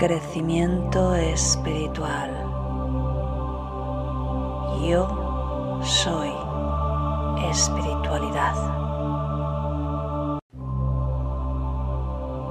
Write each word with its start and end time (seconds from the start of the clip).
crecimiento 0.00 1.14
espiritual. 1.14 2.32
Yo 4.88 5.82
soy 5.84 6.32
espiritualidad. 7.50 8.54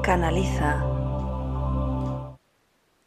Canaliza. 0.03 0.85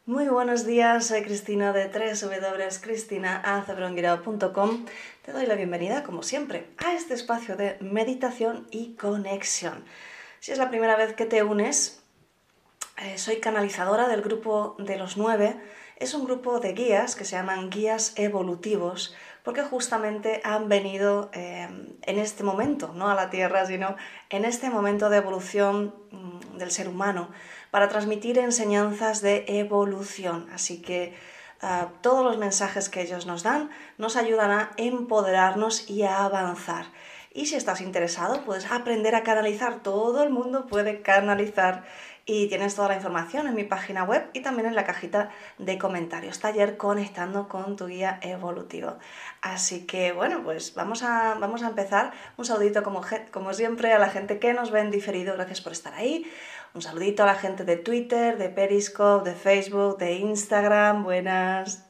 Muy 0.06 0.26
buenos 0.26 0.66
días, 0.66 1.06
soy 1.06 1.22
Cristina 1.22 1.72
de 1.72 1.86
www.cristinaacebrongirao.com. 1.86 4.86
Te 5.24 5.30
doy 5.30 5.46
la 5.46 5.54
bienvenida, 5.54 6.02
como 6.02 6.24
siempre, 6.24 6.66
a 6.84 6.94
este 6.94 7.14
espacio 7.14 7.56
de 7.56 7.76
meditación 7.80 8.66
y 8.72 8.96
conexión. 8.96 9.84
Si 10.40 10.50
es 10.50 10.58
la 10.58 10.68
primera 10.68 10.96
vez 10.96 11.14
que 11.14 11.26
te 11.26 11.44
unes, 11.44 12.01
eh, 12.98 13.18
soy 13.18 13.36
canalizadora 13.36 14.08
del 14.08 14.22
grupo 14.22 14.76
de 14.78 14.96
los 14.96 15.16
nueve. 15.16 15.56
Es 15.96 16.14
un 16.14 16.24
grupo 16.24 16.60
de 16.60 16.72
guías 16.72 17.16
que 17.16 17.24
se 17.24 17.36
llaman 17.36 17.70
guías 17.70 18.12
evolutivos 18.16 19.14
porque 19.42 19.62
justamente 19.62 20.40
han 20.44 20.68
venido 20.68 21.30
eh, 21.32 21.68
en 22.02 22.18
este 22.18 22.44
momento, 22.44 22.92
no 22.94 23.10
a 23.10 23.14
la 23.14 23.30
Tierra, 23.30 23.66
sino 23.66 23.96
en 24.30 24.44
este 24.44 24.70
momento 24.70 25.10
de 25.10 25.16
evolución 25.16 25.94
mm, 26.10 26.58
del 26.58 26.70
ser 26.70 26.88
humano, 26.88 27.28
para 27.70 27.88
transmitir 27.88 28.38
enseñanzas 28.38 29.20
de 29.20 29.44
evolución. 29.48 30.48
Así 30.52 30.80
que 30.80 31.14
eh, 31.62 31.86
todos 32.02 32.24
los 32.24 32.38
mensajes 32.38 32.88
que 32.88 33.02
ellos 33.02 33.26
nos 33.26 33.42
dan 33.42 33.70
nos 33.98 34.16
ayudan 34.16 34.50
a 34.52 34.70
empoderarnos 34.76 35.88
y 35.90 36.02
a 36.02 36.24
avanzar. 36.24 36.86
Y 37.34 37.46
si 37.46 37.56
estás 37.56 37.80
interesado, 37.80 38.44
puedes 38.44 38.70
aprender 38.70 39.14
a 39.14 39.22
canalizar. 39.22 39.82
Todo 39.82 40.22
el 40.22 40.28
mundo 40.28 40.66
puede 40.66 41.00
canalizar 41.00 41.84
y 42.24 42.48
tienes 42.48 42.76
toda 42.76 42.88
la 42.88 42.96
información 42.96 43.48
en 43.48 43.54
mi 43.54 43.64
página 43.64 44.04
web 44.04 44.28
y 44.32 44.42
también 44.42 44.68
en 44.68 44.74
la 44.74 44.84
cajita 44.84 45.30
de 45.58 45.76
comentarios. 45.78 46.38
Taller 46.38 46.76
conectando 46.76 47.48
con 47.48 47.76
tu 47.76 47.86
guía 47.86 48.18
evolutivo. 48.22 48.98
Así 49.40 49.86
que 49.86 50.12
bueno, 50.12 50.42
pues 50.44 50.74
vamos 50.74 51.02
a, 51.02 51.34
vamos 51.34 51.62
a 51.62 51.68
empezar. 51.68 52.12
Un 52.36 52.44
saludito 52.44 52.82
como, 52.82 53.02
como 53.32 53.52
siempre 53.54 53.92
a 53.92 53.98
la 53.98 54.08
gente 54.08 54.38
que 54.38 54.52
nos 54.54 54.70
ve 54.70 54.80
en 54.80 54.90
diferido. 54.90 55.34
Gracias 55.34 55.60
por 55.60 55.72
estar 55.72 55.94
ahí. 55.94 56.30
Un 56.74 56.80
saludito 56.80 57.24
a 57.24 57.26
la 57.26 57.34
gente 57.34 57.64
de 57.64 57.76
Twitter, 57.76 58.38
de 58.38 58.48
Periscope, 58.48 59.28
de 59.28 59.36
Facebook, 59.36 59.98
de 59.98 60.14
Instagram. 60.14 61.02
Buenas. 61.02 61.86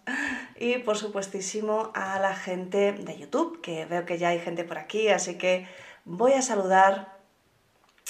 Y 0.57 0.79
por 0.79 0.97
supuestísimo 0.97 1.91
a 1.95 2.19
la 2.19 2.35
gente 2.35 2.93
de 2.93 3.19
YouTube, 3.19 3.61
que 3.61 3.85
veo 3.85 4.07
que 4.07 4.19
ya 4.19 4.29
hay 4.29 4.41
gente 4.41 4.65
por 4.65 4.79
aquí, 4.79 5.09
así 5.09 5.37
que 5.37 5.67
voy 6.05 6.33
a 6.33 6.43
saludar 6.43 7.19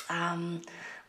a... 0.08 0.36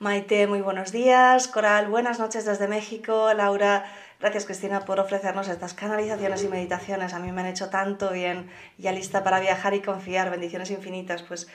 Maite, 0.04 0.48
muy 0.48 0.60
buenos 0.60 0.92
días. 0.92 1.48
Coral, 1.48 1.88
buenas 1.88 2.20
noches 2.20 2.44
desde 2.44 2.68
México. 2.68 3.34
Laura, 3.34 3.86
gracias 4.20 4.44
Cristina 4.44 4.84
por 4.84 5.00
ofrecernos 5.00 5.48
estas 5.48 5.74
canalizaciones 5.74 6.44
y 6.44 6.50
meditaciones. 6.50 7.14
A 7.14 7.20
mí 7.20 7.32
me 7.32 7.40
han 7.40 7.48
hecho 7.48 7.70
tanto 7.70 8.12
bien. 8.12 8.52
Ya 8.78 8.92
lista 8.92 9.24
para 9.24 9.40
viajar 9.40 9.74
y 9.76 9.82
confiar. 9.82 10.30
Bendiciones 10.30 10.72
infinitas. 10.72 11.24
Pues 11.24 11.48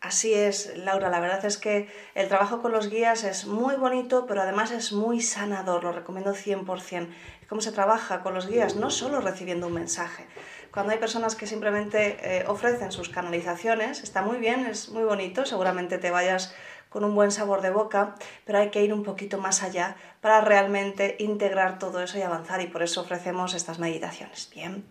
así 0.00 0.32
es, 0.32 0.78
Laura. 0.78 1.10
La 1.10 1.20
verdad 1.20 1.44
es 1.44 1.58
que 1.58 1.90
el 2.14 2.28
trabajo 2.28 2.62
con 2.62 2.72
los 2.72 2.88
guías 2.88 3.22
es 3.22 3.44
muy 3.46 3.74
bonito, 3.74 4.24
pero 4.26 4.40
además 4.40 4.70
es 4.70 4.94
muy 4.94 5.20
sanador. 5.20 5.84
Lo 5.84 5.92
recomiendo 5.92 6.32
100%. 6.32 7.06
¿Cómo 7.50 7.60
se 7.60 7.70
trabaja 7.70 8.22
con 8.22 8.32
los 8.32 8.46
guías? 8.46 8.76
No 8.76 8.88
solo 8.88 9.20
recibiendo 9.20 9.66
un 9.66 9.74
mensaje. 9.74 10.26
Cuando 10.72 10.92
hay 10.92 10.98
personas 10.98 11.34
que 11.34 11.46
simplemente 11.46 12.16
eh, 12.22 12.44
ofrecen 12.46 12.92
sus 12.92 13.10
canalizaciones, 13.10 14.02
está 14.02 14.22
muy 14.22 14.38
bien, 14.38 14.64
es 14.64 14.88
muy 14.88 15.02
bonito. 15.02 15.44
Seguramente 15.44 15.98
te 15.98 16.10
vayas 16.10 16.54
con 16.90 17.04
un 17.04 17.14
buen 17.14 17.30
sabor 17.30 17.62
de 17.62 17.70
boca, 17.70 18.14
pero 18.44 18.58
hay 18.58 18.68
que 18.70 18.82
ir 18.82 18.92
un 18.92 19.02
poquito 19.02 19.38
más 19.38 19.62
allá 19.62 19.96
para 20.20 20.42
realmente 20.42 21.16
integrar 21.18 21.78
todo 21.78 22.02
eso 22.02 22.18
y 22.18 22.22
avanzar 22.22 22.60
y 22.60 22.66
por 22.66 22.82
eso 22.82 23.00
ofrecemos 23.00 23.54
estas 23.54 23.78
meditaciones. 23.78 24.50
Bien. 24.54 24.84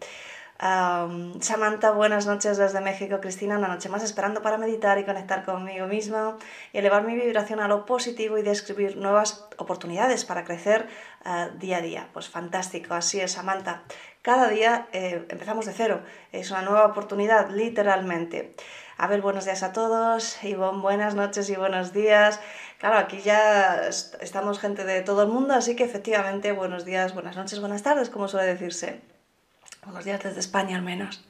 Samantha, 0.59 1.91
buenas 1.91 2.25
noches 2.27 2.57
desde 2.57 2.81
México. 2.81 3.21
Cristina, 3.21 3.57
una 3.57 3.69
noche 3.69 3.87
más 3.87 4.03
esperando 4.03 4.41
para 4.41 4.57
meditar 4.57 4.99
y 4.99 5.05
conectar 5.05 5.45
conmigo 5.45 5.87
misma 5.87 6.37
y 6.73 6.79
elevar 6.79 7.03
mi 7.05 7.15
vibración 7.15 7.61
a 7.61 7.69
lo 7.69 7.85
positivo 7.85 8.37
y 8.37 8.41
describir 8.41 8.97
nuevas 8.97 9.47
oportunidades 9.55 10.25
para 10.25 10.43
crecer 10.43 10.89
ah, 11.23 11.47
día 11.57 11.77
a 11.77 11.81
día. 11.81 12.09
Pues 12.11 12.27
fantástico, 12.27 12.93
así 12.93 13.21
es, 13.21 13.31
Samantha. 13.31 13.83
Cada 14.21 14.49
día 14.49 14.89
eh, 14.91 15.25
empezamos 15.29 15.65
de 15.65 15.71
cero, 15.71 16.01
es 16.33 16.51
una 16.51 16.61
nueva 16.61 16.85
oportunidad, 16.87 17.49
literalmente. 17.51 18.53
A 19.01 19.07
ver, 19.07 19.21
buenos 19.21 19.45
días 19.45 19.63
a 19.63 19.71
todos. 19.71 20.43
Ivonne, 20.43 20.81
buenas 20.81 21.15
noches 21.15 21.49
y 21.49 21.55
buenos 21.55 21.93
días. 21.93 22.41
Claro, 22.79 22.97
aquí 22.97 23.21
ya 23.21 23.87
estamos 23.87 24.59
gente 24.59 24.83
de 24.83 25.01
todo 25.01 25.23
el 25.23 25.29
mundo, 25.29 25.53
así 25.53 25.77
que 25.77 25.85
efectivamente 25.85 26.51
buenos 26.51 26.83
días, 26.83 27.13
buenas 27.13 27.37
noches, 27.37 27.61
buenas 27.61 27.81
tardes, 27.81 28.09
como 28.09 28.27
suele 28.27 28.47
decirse. 28.47 28.99
Buenos 29.85 30.03
días 30.03 30.21
desde 30.21 30.41
España 30.41 30.75
al 30.75 30.81
menos. 30.81 31.23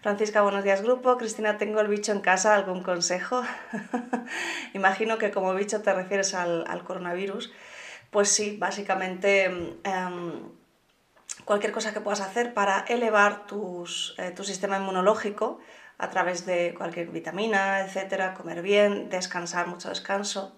Francisca, 0.00 0.42
buenos 0.42 0.62
días 0.62 0.80
grupo. 0.80 1.18
Cristina, 1.18 1.58
tengo 1.58 1.80
el 1.80 1.88
bicho 1.88 2.12
en 2.12 2.20
casa, 2.20 2.54
¿algún 2.54 2.84
consejo? 2.84 3.42
Imagino 4.72 5.18
que 5.18 5.32
como 5.32 5.52
bicho 5.54 5.82
te 5.82 5.92
refieres 5.92 6.34
al, 6.34 6.84
coronavirus. 6.84 7.52
Pues 8.12 8.28
sí, 8.28 8.56
básicamente 8.56 9.46
em, 9.46 10.52
cualquier 11.44 11.72
cosa 11.72 11.92
que 11.92 12.00
puedas 12.00 12.20
hacer 12.20 12.54
para 12.54 12.84
elevar 12.86 13.46
eh, 14.18 14.30
tu 14.30 14.44
sistema 14.44 14.76
inmunológico 14.76 15.58
a 15.98 16.10
través 16.10 16.46
de 16.46 16.74
cualquier 16.76 17.08
vitamina, 17.08 17.80
etcétera, 17.80 18.34
comer 18.34 18.62
bien, 18.62 19.10
descansar, 19.10 19.66
mucho 19.66 19.88
descanso. 19.88 20.56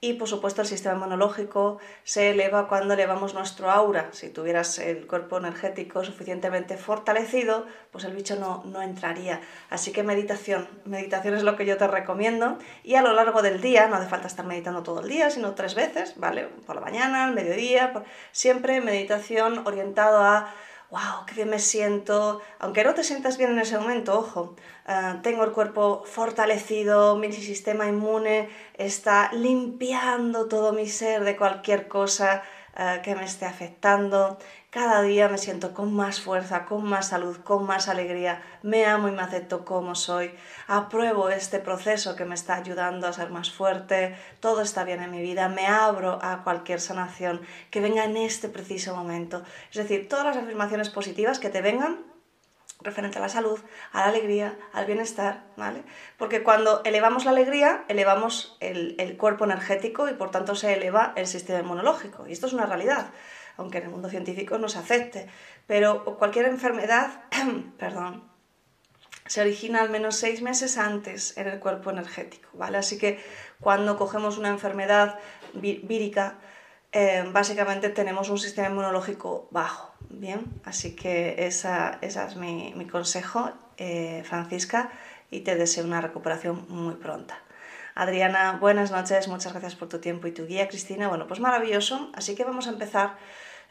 Y 0.00 0.12
por 0.12 0.28
supuesto 0.28 0.62
el 0.62 0.68
sistema 0.68 0.94
inmunológico 0.94 1.78
se 2.04 2.30
eleva 2.30 2.68
cuando 2.68 2.94
elevamos 2.94 3.34
nuestro 3.34 3.68
aura. 3.68 4.10
Si 4.12 4.28
tuvieras 4.28 4.78
el 4.78 5.08
cuerpo 5.08 5.38
energético 5.38 6.04
suficientemente 6.04 6.76
fortalecido, 6.76 7.66
pues 7.90 8.04
el 8.04 8.14
bicho 8.14 8.36
no, 8.36 8.62
no 8.64 8.80
entraría. 8.80 9.40
Así 9.70 9.90
que 9.90 10.04
meditación, 10.04 10.68
meditación 10.84 11.34
es 11.34 11.42
lo 11.42 11.56
que 11.56 11.66
yo 11.66 11.76
te 11.78 11.88
recomiendo. 11.88 12.58
Y 12.84 12.94
a 12.94 13.02
lo 13.02 13.12
largo 13.12 13.42
del 13.42 13.60
día, 13.60 13.88
no 13.88 13.96
hace 13.96 14.08
falta 14.08 14.28
estar 14.28 14.46
meditando 14.46 14.84
todo 14.84 15.00
el 15.00 15.08
día, 15.08 15.30
sino 15.30 15.56
tres 15.56 15.74
veces, 15.74 16.14
¿vale? 16.16 16.46
Por 16.64 16.76
la 16.76 16.80
mañana, 16.80 17.24
al 17.24 17.34
mediodía, 17.34 17.92
siempre 18.30 18.80
meditación 18.80 19.66
orientado 19.66 20.18
a 20.22 20.54
wow, 20.90 21.26
qué 21.26 21.34
bien 21.34 21.50
me 21.50 21.58
siento, 21.58 22.40
aunque 22.58 22.82
no 22.82 22.94
te 22.94 23.04
sientas 23.04 23.36
bien 23.36 23.50
en 23.50 23.58
ese 23.58 23.78
momento, 23.78 24.18
ojo, 24.18 24.56
eh, 24.86 25.14
tengo 25.22 25.44
el 25.44 25.52
cuerpo 25.52 26.02
fortalecido, 26.06 27.16
mi 27.16 27.30
sistema 27.32 27.86
inmune 27.86 28.48
está 28.74 29.30
limpiando 29.32 30.48
todo 30.48 30.72
mi 30.72 30.86
ser 30.86 31.24
de 31.24 31.36
cualquier 31.36 31.88
cosa 31.88 32.42
eh, 32.76 33.00
que 33.02 33.14
me 33.14 33.24
esté 33.24 33.44
afectando. 33.44 34.38
Cada 34.80 35.02
día 35.02 35.28
me 35.28 35.38
siento 35.38 35.74
con 35.74 35.92
más 35.92 36.20
fuerza, 36.20 36.64
con 36.64 36.84
más 36.84 37.08
salud, 37.08 37.36
con 37.38 37.66
más 37.66 37.88
alegría. 37.88 38.42
Me 38.62 38.86
amo 38.86 39.08
y 39.08 39.10
me 39.10 39.22
acepto 39.22 39.64
como 39.64 39.96
soy. 39.96 40.32
Apruebo 40.68 41.30
este 41.30 41.58
proceso 41.58 42.14
que 42.14 42.24
me 42.24 42.36
está 42.36 42.54
ayudando 42.54 43.08
a 43.08 43.12
ser 43.12 43.30
más 43.30 43.50
fuerte. 43.50 44.16
Todo 44.38 44.62
está 44.62 44.84
bien 44.84 45.02
en 45.02 45.10
mi 45.10 45.20
vida. 45.20 45.48
Me 45.48 45.66
abro 45.66 46.20
a 46.22 46.44
cualquier 46.44 46.80
sanación 46.80 47.40
que 47.72 47.80
venga 47.80 48.04
en 48.04 48.16
este 48.16 48.48
preciso 48.48 48.94
momento. 48.94 49.42
Es 49.72 49.78
decir, 49.78 50.08
todas 50.08 50.24
las 50.24 50.36
afirmaciones 50.36 50.90
positivas 50.90 51.40
que 51.40 51.50
te 51.50 51.60
vengan 51.60 51.98
referente 52.80 53.18
a 53.18 53.22
la 53.22 53.28
salud, 53.28 53.58
a 53.92 54.02
la 54.02 54.06
alegría, 54.06 54.56
al 54.72 54.86
bienestar, 54.86 55.42
¿vale? 55.56 55.82
Porque 56.16 56.44
cuando 56.44 56.82
elevamos 56.84 57.24
la 57.24 57.32
alegría, 57.32 57.84
elevamos 57.88 58.56
el, 58.60 58.94
el, 59.00 59.16
cuerpo 59.16 59.44
energético 59.44 60.08
y 60.08 60.14
por 60.14 60.30
tanto 60.30 60.54
se 60.54 60.72
eleva 60.74 61.14
el 61.16 61.26
sistema 61.26 61.58
inmunológico. 61.58 62.28
Y 62.28 62.32
esto 62.32 62.46
es 62.46 62.52
una 62.52 62.66
realidad, 62.66 63.10
aunque 63.58 63.78
en 63.78 63.84
el 63.84 63.90
mundo 63.90 64.08
científico 64.08 64.56
no 64.56 64.68
se 64.70 64.78
acepte. 64.78 65.28
Pero 65.66 66.04
cualquier 66.16 66.46
enfermedad, 66.46 67.24
perdón, 67.78 68.24
se 69.26 69.42
origina 69.42 69.82
al 69.82 69.90
menos 69.90 70.16
seis 70.16 70.40
meses 70.40 70.78
antes 70.78 71.36
en 71.36 71.48
el 71.48 71.58
cuerpo 71.58 71.90
energético, 71.90 72.48
¿vale? 72.54 72.78
Así 72.78 72.96
que 72.96 73.22
cuando 73.60 73.98
cogemos 73.98 74.38
una 74.38 74.48
enfermedad 74.48 75.18
vírica, 75.52 76.38
eh, 76.92 77.24
básicamente 77.30 77.90
tenemos 77.90 78.30
un 78.30 78.38
sistema 78.38 78.68
inmunológico 78.68 79.48
bajo, 79.50 79.92
¿bien? 80.08 80.46
Así 80.64 80.96
que 80.96 81.46
esa, 81.46 81.98
esa 82.00 82.26
es 82.26 82.36
mi, 82.36 82.72
mi 82.74 82.86
consejo, 82.86 83.52
eh, 83.76 84.22
Francisca, 84.24 84.90
y 85.30 85.40
te 85.40 85.56
deseo 85.56 85.84
una 85.84 86.00
recuperación 86.00 86.64
muy 86.68 86.94
pronta. 86.94 87.38
Adriana, 87.94 88.58
buenas 88.60 88.90
noches, 88.90 89.28
muchas 89.28 89.52
gracias 89.52 89.74
por 89.74 89.88
tu 89.88 89.98
tiempo 89.98 90.28
y 90.28 90.32
tu 90.32 90.46
guía, 90.46 90.68
Cristina. 90.68 91.08
Bueno, 91.08 91.26
pues 91.26 91.40
maravilloso, 91.40 92.10
así 92.14 92.34
que 92.34 92.44
vamos 92.44 92.68
a 92.68 92.70
empezar. 92.70 93.16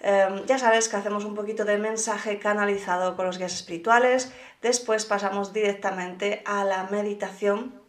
Eh, 0.02 0.44
ya 0.46 0.60
sabes 0.60 0.90
que 0.90 0.96
hacemos 0.96 1.26
un 1.26 1.34
poquito 1.34 1.66
de 1.66 1.78
mensaje 1.78 2.38
canalizado 2.40 3.16
con 3.16 3.26
los 3.26 3.38
guías 3.38 3.54
espirituales, 3.54 4.32
después 4.62 5.06
pasamos 5.06 5.54
directamente 5.54 6.44
a 6.46 6.64
la 6.64 6.84
meditación 6.86 7.82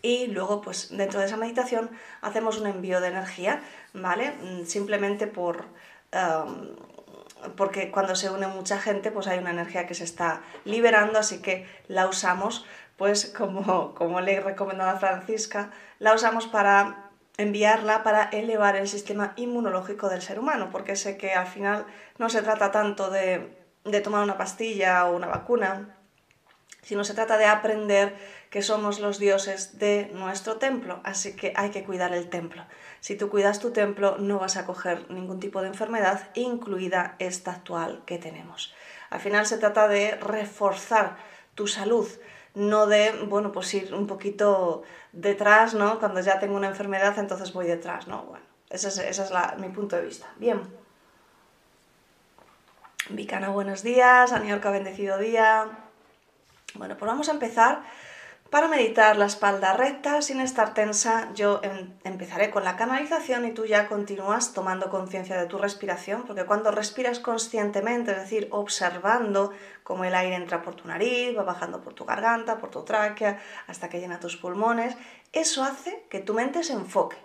y 0.00 0.26
luego 0.28 0.60
pues 0.60 0.96
dentro 0.96 1.20
de 1.20 1.26
esa 1.26 1.36
meditación 1.36 1.90
hacemos 2.22 2.58
un 2.58 2.66
envío 2.66 3.00
de 3.00 3.08
energía, 3.08 3.62
¿vale? 3.92 4.32
Mm, 4.32 4.64
simplemente 4.64 5.26
por... 5.26 5.66
porque 7.56 7.90
cuando 7.90 8.14
se 8.14 8.30
une 8.30 8.46
mucha 8.46 8.78
gente 8.80 9.10
pues 9.10 9.26
hay 9.26 9.38
una 9.38 9.50
energía 9.50 9.86
que 9.86 9.94
se 9.94 10.04
está 10.04 10.42
liberando, 10.64 11.18
así 11.18 11.42
que 11.42 11.66
la 11.88 12.06
usamos 12.06 12.64
pues 12.96 13.26
como, 13.36 13.94
como 13.94 14.20
le 14.20 14.34
he 14.34 14.40
recomendado 14.40 14.90
a 14.90 14.98
Francisca, 14.98 15.70
la 15.98 16.14
usamos 16.14 16.46
para 16.46 17.03
enviarla 17.36 18.02
para 18.02 18.24
elevar 18.24 18.76
el 18.76 18.88
sistema 18.88 19.32
inmunológico 19.36 20.08
del 20.08 20.22
ser 20.22 20.38
humano, 20.38 20.70
porque 20.70 20.96
sé 20.96 21.16
que 21.16 21.32
al 21.32 21.46
final 21.46 21.86
no 22.18 22.28
se 22.28 22.42
trata 22.42 22.70
tanto 22.70 23.10
de, 23.10 23.56
de 23.84 24.00
tomar 24.00 24.22
una 24.22 24.38
pastilla 24.38 25.06
o 25.06 25.16
una 25.16 25.26
vacuna, 25.26 25.96
sino 26.82 27.02
se 27.02 27.14
trata 27.14 27.38
de 27.38 27.46
aprender 27.46 28.14
que 28.50 28.62
somos 28.62 29.00
los 29.00 29.18
dioses 29.18 29.78
de 29.78 30.10
nuestro 30.14 30.58
templo, 30.58 31.00
así 31.02 31.34
que 31.34 31.52
hay 31.56 31.70
que 31.70 31.82
cuidar 31.82 32.12
el 32.12 32.28
templo. 32.28 32.64
Si 33.00 33.16
tú 33.16 33.28
cuidas 33.28 33.58
tu 33.58 33.72
templo 33.72 34.16
no 34.18 34.38
vas 34.38 34.56
a 34.56 34.66
coger 34.66 35.10
ningún 35.10 35.40
tipo 35.40 35.60
de 35.60 35.68
enfermedad, 35.68 36.28
incluida 36.34 37.16
esta 37.18 37.52
actual 37.52 38.02
que 38.06 38.18
tenemos. 38.18 38.74
Al 39.10 39.20
final 39.20 39.46
se 39.46 39.58
trata 39.58 39.88
de 39.88 40.16
reforzar 40.16 41.16
tu 41.54 41.66
salud, 41.66 42.08
no 42.54 42.86
de, 42.86 43.24
bueno, 43.26 43.52
pues 43.52 43.72
ir 43.74 43.94
un 43.94 44.06
poquito 44.06 44.82
detrás, 45.12 45.74
¿no? 45.74 45.98
Cuando 45.98 46.20
ya 46.20 46.38
tengo 46.38 46.56
una 46.56 46.68
enfermedad, 46.68 47.18
entonces 47.18 47.52
voy 47.52 47.66
detrás, 47.66 48.06
¿no? 48.06 48.22
Bueno, 48.22 48.44
ese 48.70 48.88
es, 48.88 49.32
mi 49.58 49.68
punto 49.68 49.96
de 49.96 50.02
vista. 50.02 50.26
Bien. 50.36 50.60
Vicana, 53.10 53.50
buenos 53.50 53.82
días. 53.82 54.32
Aniorca, 54.32 54.70
bendecido 54.70 55.18
día. 55.18 55.68
Bueno, 56.74 56.96
pues 56.96 57.08
vamos 57.08 57.28
a 57.28 57.32
empezar. 57.32 57.82
Para 58.54 58.68
meditar 58.68 59.16
la 59.16 59.26
espalda 59.26 59.72
recta 59.72 60.22
sin 60.22 60.40
estar 60.40 60.74
tensa, 60.74 61.28
yo 61.34 61.58
em, 61.64 61.90
empezaré 62.04 62.52
con 62.52 62.62
la 62.62 62.76
canalización 62.76 63.44
y 63.46 63.50
tú 63.50 63.66
ya 63.66 63.88
continúas 63.88 64.52
tomando 64.52 64.90
conciencia 64.90 65.36
de 65.36 65.46
tu 65.46 65.58
respiración, 65.58 66.22
porque 66.24 66.44
cuando 66.44 66.70
respiras 66.70 67.18
conscientemente, 67.18 68.12
es 68.12 68.18
decir, 68.18 68.46
observando 68.52 69.50
cómo 69.82 70.04
el 70.04 70.14
aire 70.14 70.36
entra 70.36 70.62
por 70.62 70.76
tu 70.76 70.86
nariz, 70.86 71.36
va 71.36 71.42
bajando 71.42 71.82
por 71.82 71.94
tu 71.94 72.04
garganta, 72.04 72.58
por 72.58 72.70
tu 72.70 72.84
tráquea, 72.84 73.40
hasta 73.66 73.88
que 73.88 73.98
llena 73.98 74.20
tus 74.20 74.36
pulmones, 74.36 74.96
eso 75.32 75.64
hace 75.64 76.04
que 76.08 76.20
tu 76.20 76.32
mente 76.32 76.62
se 76.62 76.74
enfoque 76.74 77.16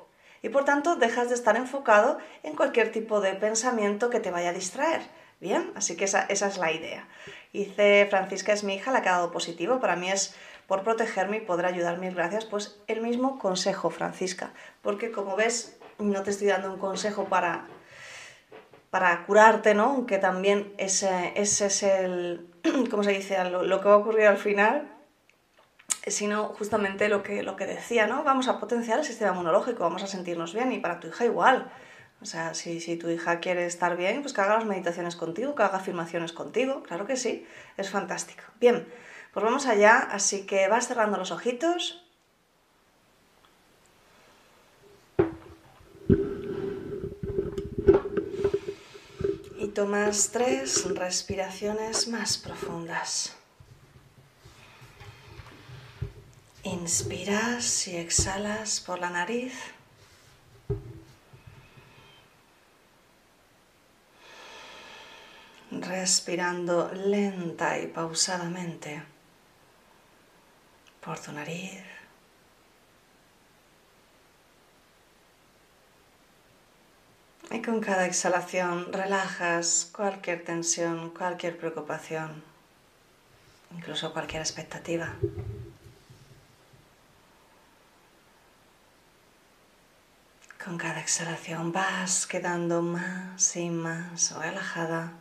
y 0.41 0.49
por 0.49 0.65
tanto 0.65 0.95
dejas 0.95 1.29
de 1.29 1.35
estar 1.35 1.57
enfocado 1.57 2.17
en 2.41 2.55
cualquier 2.55 2.91
tipo 2.91 3.21
de 3.21 3.35
pensamiento 3.35 4.09
que 4.09 4.19
te 4.19 4.31
vaya 4.31 4.49
a 4.49 4.53
distraer. 4.53 5.01
Bien, 5.39 5.71
así 5.75 5.95
que 5.95 6.03
esa, 6.03 6.23
es 6.23 6.57
la 6.57 6.71
idea. 6.71 7.07
Dice 7.53 8.07
Francisca 8.09 8.51
es 8.51 8.65
mi 8.65 8.75
hija, 8.75 8.91
la 8.91 8.99
ha 8.99 9.01
quedado 9.01 9.31
positivo. 9.31 9.79
Para 9.79 9.95
mí 9.95 10.11
es 10.11 10.35
por 10.69 10.83
protegerme 10.83 11.37
y 11.37 11.41
poder 11.41 11.65
ayudar, 11.65 11.97
mil 11.97 12.13
gracias. 12.13 12.45
Pues 12.45 12.79
el 12.87 13.01
mismo 13.01 13.39
consejo, 13.39 13.89
Francisca, 13.89 14.53
porque 14.83 15.11
como 15.11 15.35
ves, 15.35 15.77
no 15.97 16.21
te 16.21 16.29
estoy 16.29 16.47
dando 16.47 16.71
un 16.71 16.79
consejo 16.79 17.25
para, 17.25 17.65
para 18.91 19.25
curarte, 19.25 19.73
¿no? 19.73 19.85
Aunque 19.85 20.19
también 20.19 20.71
ese, 20.77 21.33
ese 21.35 21.65
es 21.65 21.83
el, 21.83 22.47
¿cómo 22.91 23.03
se 23.03 23.11
dice? 23.11 23.43
Lo, 23.45 23.63
lo 23.63 23.81
que 23.81 23.89
va 23.89 23.95
a 23.95 23.97
ocurrir 23.97 24.27
al 24.27 24.37
final, 24.37 24.87
sino 26.05 26.49
justamente 26.49 27.09
lo 27.09 27.23
que, 27.23 27.41
lo 27.41 27.55
que 27.55 27.65
decía, 27.65 28.05
¿no? 28.05 28.23
Vamos 28.23 28.47
a 28.47 28.59
potenciar 28.59 28.99
el 28.99 29.05
sistema 29.05 29.31
inmunológico, 29.31 29.83
vamos 29.83 30.03
a 30.03 30.07
sentirnos 30.07 30.53
bien 30.53 30.71
y 30.71 30.77
para 30.77 30.99
tu 30.99 31.07
hija 31.07 31.25
igual. 31.25 31.71
O 32.21 32.25
sea, 32.25 32.53
si, 32.53 32.79
si, 32.79 32.95
tu 32.95 33.09
hija 33.09 33.39
quiere 33.39 33.65
estar 33.65 33.97
bien, 33.97 34.21
pues 34.21 34.33
que 34.33 34.41
haga 34.41 34.55
las 34.55 34.65
meditaciones 34.65 35.15
contigo, 35.15 35.55
que 35.55 35.63
haga 35.63 35.77
afirmaciones 35.77 36.31
contigo, 36.31 36.83
claro 36.83 37.07
que 37.07 37.15
sí, 37.15 37.47
es 37.75 37.89
fantástico. 37.89 38.43
Bien, 38.59 38.85
pues 39.33 39.43
vamos 39.43 39.67
allá, 39.67 39.99
así 40.11 40.45
que 40.45 40.67
vas 40.67 40.87
cerrando 40.87 41.17
los 41.17 41.31
ojitos. 41.31 42.03
Y 49.57 49.67
tomas 49.67 50.31
tres 50.31 50.85
respiraciones 50.95 52.07
más 52.07 52.37
profundas. 52.37 53.35
Inspiras 56.63 57.87
y 57.87 57.97
exhalas 57.97 58.81
por 58.81 58.99
la 58.99 59.09
nariz. 59.09 59.53
respirando 65.71 66.91
lenta 66.93 67.79
y 67.79 67.87
pausadamente 67.87 69.03
por 71.01 71.19
tu 71.19 71.31
nariz. 71.31 71.83
Y 77.51 77.61
con 77.61 77.81
cada 77.81 78.05
exhalación 78.05 78.93
relajas 78.93 79.89
cualquier 79.91 80.43
tensión, 80.43 81.09
cualquier 81.09 81.57
preocupación, 81.57 82.43
incluso 83.71 84.13
cualquier 84.13 84.41
expectativa. 84.41 85.15
Con 90.63 90.77
cada 90.77 90.99
exhalación 90.99 91.71
vas 91.71 92.27
quedando 92.27 92.81
más 92.83 93.55
y 93.55 93.69
más 93.69 94.31
relajada 94.37 95.13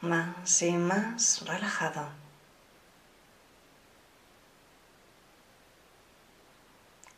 más 0.00 0.62
y 0.62 0.72
más 0.72 1.44
relajado. 1.46 2.08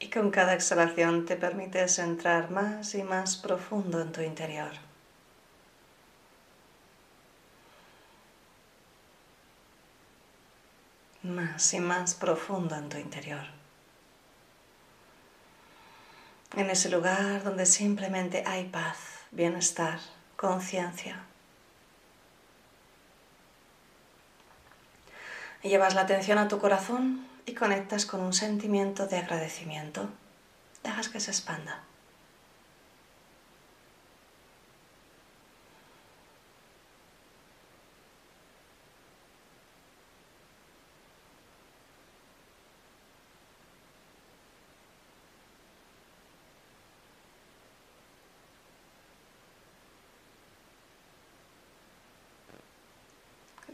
Y 0.00 0.10
con 0.10 0.30
cada 0.30 0.54
exhalación 0.54 1.26
te 1.26 1.36
permites 1.36 1.98
entrar 1.98 2.50
más 2.50 2.94
y 2.94 3.02
más 3.02 3.36
profundo 3.36 4.00
en 4.00 4.12
tu 4.12 4.20
interior. 4.20 4.70
Más 11.22 11.74
y 11.74 11.80
más 11.80 12.14
profundo 12.14 12.76
en 12.76 12.88
tu 12.88 12.96
interior. 12.96 13.44
En 16.56 16.70
ese 16.70 16.88
lugar 16.88 17.42
donde 17.42 17.66
simplemente 17.66 18.44
hay 18.46 18.68
paz, 18.68 18.98
bienestar, 19.32 19.98
conciencia. 20.36 21.24
llevas 25.68 25.94
la 25.94 26.02
atención 26.02 26.38
a 26.38 26.48
tu 26.48 26.58
corazón 26.58 27.27
y 27.48 27.54
conectas 27.54 28.04
con 28.04 28.20
un 28.20 28.34
sentimiento 28.34 29.06
de 29.06 29.16
agradecimiento. 29.16 30.10
Dejas 30.84 31.08
que 31.08 31.18
se 31.18 31.30
expanda. 31.30 31.82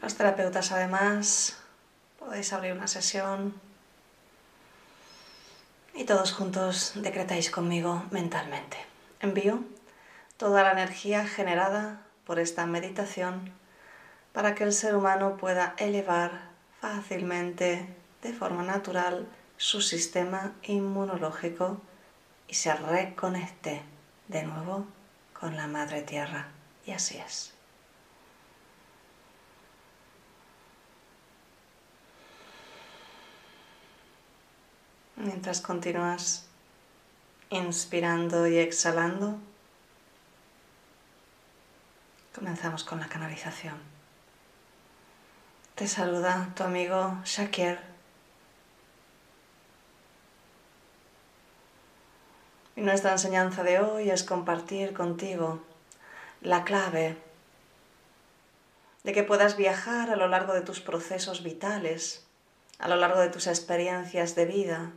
Los 0.01 0.15
terapeutas 0.15 0.71
además 0.71 1.57
podéis 2.19 2.53
abrir 2.53 2.71
una 2.71 2.87
sesión 2.87 3.64
y 5.95 6.03
todos 6.03 6.33
juntos 6.33 6.91
decretáis 6.95 7.49
conmigo 7.49 8.03
mentalmente. 8.11 8.77
Envío 9.21 9.63
toda 10.37 10.63
la 10.63 10.73
energía 10.73 11.25
generada 11.25 12.01
por 12.25 12.39
esta 12.39 12.65
meditación 12.65 13.53
para 14.33 14.53
que 14.53 14.65
el 14.65 14.73
ser 14.73 14.95
humano 14.95 15.37
pueda 15.37 15.73
elevar 15.77 16.49
fácilmente, 16.81 17.87
de 18.21 18.33
forma 18.33 18.63
natural, 18.63 19.27
su 19.57 19.81
sistema 19.81 20.53
inmunológico 20.63 21.79
y 22.47 22.55
se 22.55 22.73
reconecte 22.73 23.81
de 24.27 24.43
nuevo 24.43 24.85
con 25.39 25.55
la 25.55 25.67
Madre 25.67 26.01
Tierra. 26.01 26.47
Y 26.85 26.91
así 26.91 27.17
es. 27.17 27.54
Mientras 35.17 35.61
continúas 35.61 36.45
inspirando 37.49 38.47
y 38.47 38.57
exhalando, 38.57 39.37
comenzamos 42.35 42.83
con 42.83 42.99
la 42.99 43.07
canalización. 43.07 43.75
Te 45.75 45.87
saluda 45.87 46.49
tu 46.55 46.63
amigo 46.63 47.17
Shakir. 47.23 47.79
Y 52.75 52.81
nuestra 52.81 53.13
enseñanza 53.13 53.63
de 53.63 53.79
hoy 53.79 54.09
es 54.09 54.25
compartir 54.25 54.93
contigo 54.93 55.63
la 56.41 56.65
clave 56.65 57.17
de 59.05 59.13
que 59.13 59.23
puedas 59.23 59.55
viajar 59.55 60.09
a 60.09 60.17
lo 60.17 60.27
largo 60.27 60.53
de 60.53 60.61
tus 60.61 60.81
procesos 60.81 61.41
vitales, 61.41 62.25
a 62.79 62.89
lo 62.89 62.97
largo 62.97 63.21
de 63.21 63.29
tus 63.29 63.47
experiencias 63.47 64.35
de 64.35 64.45
vida, 64.45 64.91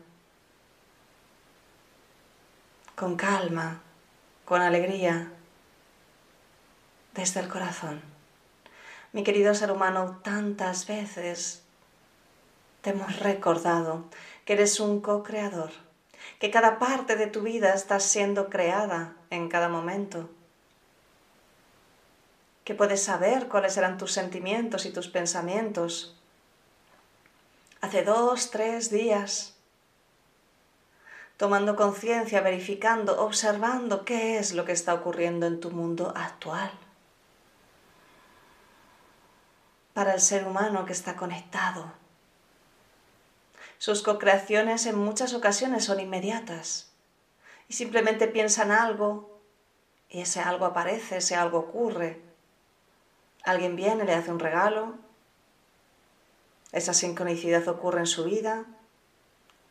con 2.99 3.15
calma, 3.15 3.81
con 4.45 4.61
alegría, 4.61 5.31
desde 7.15 7.39
el 7.39 7.49
corazón. 7.49 8.03
Mi 9.13 9.23
querido 9.23 9.55
ser 9.55 9.71
humano, 9.71 10.19
tantas 10.25 10.89
veces 10.89 11.63
te 12.81 12.91
hemos 12.91 13.21
recordado 13.21 14.07
que 14.45 14.55
eres 14.55 14.81
un 14.81 15.01
co-creador, 15.01 15.71
que 16.41 16.51
cada 16.51 16.81
parte 16.81 17.15
de 17.15 17.29
tu 17.29 17.43
vida 17.43 17.73
está 17.73 18.01
siendo 18.01 18.49
creada 18.51 19.15
en 19.31 19.49
cada 19.49 19.69
momento, 19.69 20.29
que 22.65 22.75
puedes 22.75 23.01
saber 23.01 23.47
cuáles 23.47 23.77
eran 23.77 23.97
tus 23.97 24.13
sentimientos 24.13 24.87
y 24.87 24.91
tus 24.91 25.07
pensamientos. 25.07 26.17
Hace 27.81 28.03
dos, 28.03 28.51
tres 28.51 28.91
días 28.91 29.58
tomando 31.39 31.77
conciencia, 31.77 32.41
verificando, 32.41 33.23
observando 33.25 34.05
qué 34.05 34.39
es 34.39 34.53
lo 34.53 34.65
que 34.65 34.73
está 34.73 34.93
ocurriendo 34.93 35.47
en 35.47 35.61
tu 35.61 35.71
mundo 35.71 36.13
actual. 36.15 36.71
Para 39.95 40.15
el 40.15 40.21
ser 40.21 40.47
humano 40.47 40.85
que 40.85 40.93
está 40.93 41.17
conectado. 41.17 41.93
Sus 43.79 44.03
co-creaciones 44.03 44.85
en 44.87 44.99
muchas 44.99 45.33
ocasiones 45.33 45.85
son 45.85 46.01
inmediatas 46.01 46.91
y 47.69 47.75
simplemente 47.75 48.27
piensan 48.27 48.73
algo 48.73 49.41
y 50.09 50.23
ese 50.23 50.41
algo 50.41 50.67
aparece, 50.67 51.19
ese 51.19 51.37
algo 51.37 51.59
ocurre. 51.59 52.21
Alguien 53.45 53.77
viene, 53.77 54.05
le 54.05 54.15
hace 54.15 54.33
un 54.33 54.41
regalo, 54.41 54.97
esa 56.73 56.93
sincronicidad 56.93 57.67
ocurre 57.69 58.01
en 58.01 58.07
su 58.07 58.25
vida. 58.25 58.67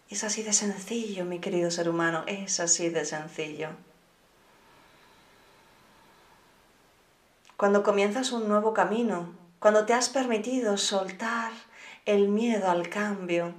Es 0.10 0.24
así 0.24 0.42
de 0.42 0.54
sencillo, 0.54 1.26
mi 1.26 1.40
querido 1.40 1.70
ser 1.70 1.90
humano, 1.90 2.24
es 2.28 2.62
así 2.62 2.90
de 2.90 3.04
sencillo. 3.04 3.72
Cuando 7.58 7.84
comienzas 7.84 8.32
un 8.32 8.48
nuevo 8.48 8.74
camino, 8.74 9.34
cuando 9.60 9.86
te 9.86 9.94
has 9.94 10.08
permitido 10.08 10.78
soltar 10.78 11.52
el 12.06 12.30
miedo 12.30 12.70
al 12.70 12.88
cambio, 12.88 13.54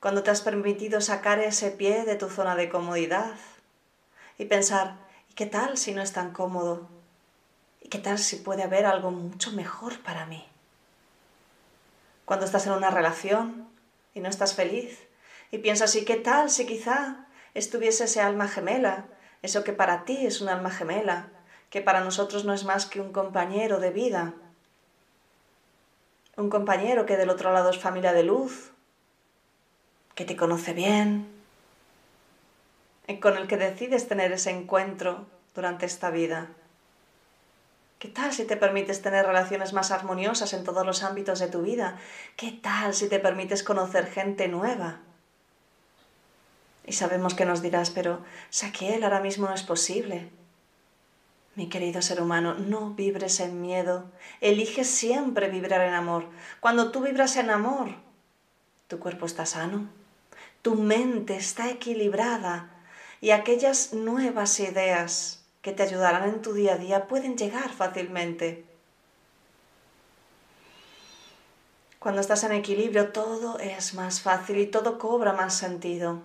cuando 0.00 0.22
te 0.22 0.30
has 0.30 0.40
permitido 0.40 1.02
sacar 1.02 1.38
ese 1.40 1.70
pie 1.70 2.04
de 2.04 2.14
tu 2.14 2.30
zona 2.30 2.56
de 2.56 2.70
comodidad 2.70 3.34
y 4.38 4.46
pensar, 4.46 4.96
¿y 5.28 5.34
qué 5.34 5.44
tal 5.44 5.76
si 5.76 5.92
no 5.92 6.00
es 6.00 6.12
tan 6.12 6.30
cómodo? 6.30 6.88
¿Y 7.82 7.88
qué 7.90 7.98
tal 7.98 8.18
si 8.18 8.36
puede 8.36 8.62
haber 8.62 8.86
algo 8.86 9.10
mucho 9.10 9.52
mejor 9.52 10.00
para 10.00 10.24
mí? 10.24 10.46
Cuando 12.24 12.46
estás 12.46 12.66
en 12.66 12.72
una 12.72 12.90
relación 12.90 13.68
y 14.14 14.20
no 14.20 14.30
estás 14.30 14.54
feliz 14.54 15.07
y 15.50 15.58
piensas, 15.58 15.94
¿y 15.96 16.04
qué 16.04 16.16
tal 16.16 16.50
si 16.50 16.66
quizá 16.66 17.26
estuviese 17.54 18.04
ese 18.04 18.20
alma 18.20 18.48
gemela, 18.48 19.06
eso 19.42 19.64
que 19.64 19.72
para 19.72 20.04
ti 20.04 20.26
es 20.26 20.40
un 20.40 20.48
alma 20.48 20.70
gemela, 20.70 21.28
que 21.70 21.80
para 21.80 22.00
nosotros 22.00 22.44
no 22.44 22.52
es 22.52 22.64
más 22.64 22.86
que 22.86 23.00
un 23.00 23.12
compañero 23.12 23.78
de 23.80 23.90
vida? 23.90 24.34
Un 26.36 26.50
compañero 26.50 27.06
que 27.06 27.16
del 27.16 27.30
otro 27.30 27.52
lado 27.52 27.70
es 27.70 27.78
familia 27.78 28.12
de 28.12 28.22
luz, 28.22 28.72
que 30.14 30.24
te 30.24 30.36
conoce 30.36 30.72
bien, 30.72 31.26
con 33.20 33.36
el 33.36 33.48
que 33.48 33.56
decides 33.56 34.06
tener 34.06 34.32
ese 34.32 34.50
encuentro 34.50 35.26
durante 35.54 35.86
esta 35.86 36.10
vida. 36.10 36.50
¿Qué 37.98 38.08
tal 38.08 38.32
si 38.32 38.44
te 38.44 38.56
permites 38.56 39.02
tener 39.02 39.26
relaciones 39.26 39.72
más 39.72 39.90
armoniosas 39.90 40.52
en 40.52 40.62
todos 40.62 40.86
los 40.86 41.02
ámbitos 41.02 41.40
de 41.40 41.48
tu 41.48 41.62
vida? 41.62 41.98
¿Qué 42.36 42.52
tal 42.52 42.94
si 42.94 43.08
te 43.08 43.18
permites 43.18 43.64
conocer 43.64 44.06
gente 44.06 44.46
nueva? 44.46 45.00
Y 46.88 46.94
sabemos 46.94 47.34
que 47.34 47.44
nos 47.44 47.60
dirás, 47.60 47.90
pero 47.90 48.24
Saquiel, 48.48 49.04
ahora 49.04 49.20
mismo 49.20 49.46
no 49.46 49.54
es 49.54 49.62
posible. 49.62 50.30
Mi 51.54 51.68
querido 51.68 52.00
ser 52.00 52.22
humano, 52.22 52.54
no 52.54 52.94
vibres 52.94 53.40
en 53.40 53.60
miedo. 53.60 54.10
Elige 54.40 54.84
siempre 54.84 55.50
vibrar 55.50 55.82
en 55.82 55.92
amor. 55.92 56.24
Cuando 56.60 56.90
tú 56.90 57.02
vibras 57.02 57.36
en 57.36 57.50
amor, 57.50 57.90
tu 58.86 58.98
cuerpo 58.98 59.26
está 59.26 59.44
sano, 59.44 59.90
tu 60.62 60.76
mente 60.76 61.36
está 61.36 61.68
equilibrada 61.68 62.70
y 63.20 63.32
aquellas 63.32 63.92
nuevas 63.92 64.58
ideas 64.58 65.44
que 65.60 65.72
te 65.72 65.82
ayudarán 65.82 66.26
en 66.26 66.40
tu 66.40 66.54
día 66.54 66.74
a 66.74 66.78
día 66.78 67.06
pueden 67.06 67.36
llegar 67.36 67.70
fácilmente. 67.70 68.64
Cuando 71.98 72.22
estás 72.22 72.44
en 72.44 72.52
equilibrio 72.52 73.12
todo 73.12 73.58
es 73.58 73.92
más 73.92 74.22
fácil 74.22 74.56
y 74.56 74.66
todo 74.66 74.98
cobra 74.98 75.34
más 75.34 75.54
sentido. 75.54 76.22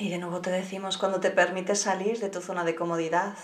Y 0.00 0.08
de 0.08 0.16
nuevo 0.16 0.40
te 0.40 0.50
decimos, 0.50 0.96
cuando 0.96 1.20
te 1.20 1.30
permites 1.30 1.82
salir 1.82 2.18
de 2.20 2.30
tu 2.30 2.40
zona 2.40 2.64
de 2.64 2.74
comodidad, 2.74 3.36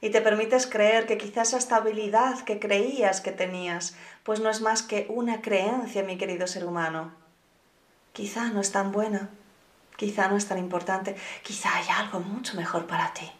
y 0.00 0.08
te 0.08 0.22
permites 0.22 0.66
creer 0.66 1.06
que 1.06 1.18
quizás 1.18 1.48
esa 1.48 1.58
estabilidad 1.58 2.40
que 2.40 2.58
creías 2.58 3.20
que 3.20 3.32
tenías, 3.32 3.94
pues 4.24 4.40
no 4.40 4.48
es 4.48 4.62
más 4.62 4.82
que 4.82 5.06
una 5.10 5.42
creencia, 5.42 6.02
mi 6.02 6.16
querido 6.16 6.46
ser 6.46 6.64
humano. 6.64 7.12
Quizá 8.14 8.48
no 8.48 8.62
es 8.62 8.72
tan 8.72 8.92
buena, 8.92 9.28
quizá 9.98 10.26
no 10.28 10.38
es 10.38 10.46
tan 10.46 10.56
importante, 10.56 11.16
quizá 11.42 11.76
hay 11.76 11.86
algo 11.98 12.20
mucho 12.20 12.56
mejor 12.56 12.86
para 12.86 13.12
ti. 13.12 13.30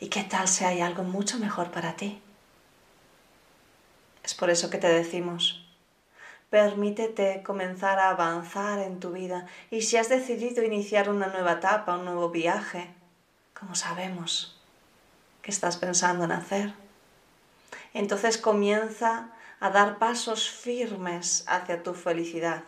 ¿Y 0.00 0.08
qué 0.08 0.24
tal 0.24 0.48
si 0.48 0.64
hay 0.64 0.80
algo 0.80 1.04
mucho 1.04 1.38
mejor 1.38 1.70
para 1.70 1.94
ti? 1.94 2.20
Es 4.24 4.34
por 4.34 4.50
eso 4.50 4.68
que 4.68 4.78
te 4.78 4.88
decimos, 4.88 5.63
permítete 6.50 7.42
comenzar 7.42 7.98
a 7.98 8.10
avanzar 8.10 8.78
en 8.78 9.00
tu 9.00 9.12
vida 9.12 9.46
y 9.70 9.82
si 9.82 9.96
has 9.96 10.08
decidido 10.08 10.62
iniciar 10.62 11.08
una 11.08 11.26
nueva 11.28 11.52
etapa, 11.52 11.96
un 11.96 12.04
nuevo 12.04 12.30
viaje, 12.30 12.94
como 13.58 13.74
sabemos, 13.74 14.60
que 15.42 15.50
estás 15.50 15.76
pensando 15.76 16.24
en 16.24 16.32
hacer. 16.32 16.74
Entonces 17.92 18.38
comienza 18.38 19.30
a 19.60 19.70
dar 19.70 19.98
pasos 19.98 20.50
firmes 20.50 21.44
hacia 21.46 21.82
tu 21.82 21.94
felicidad. 21.94 22.64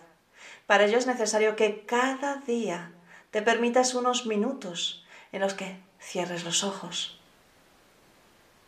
Para 0.67 0.85
ello 0.85 0.99
es 0.99 1.07
necesario 1.07 1.57
que 1.57 1.85
cada 1.85 2.37
día 2.37 2.93
te 3.31 3.43
permitas 3.43 3.95
unos 3.95 4.27
minutos 4.27 5.05
en 5.33 5.41
los 5.41 5.55
que 5.55 5.79
cierres 6.01 6.45
los 6.45 6.65
ojos, 6.65 7.19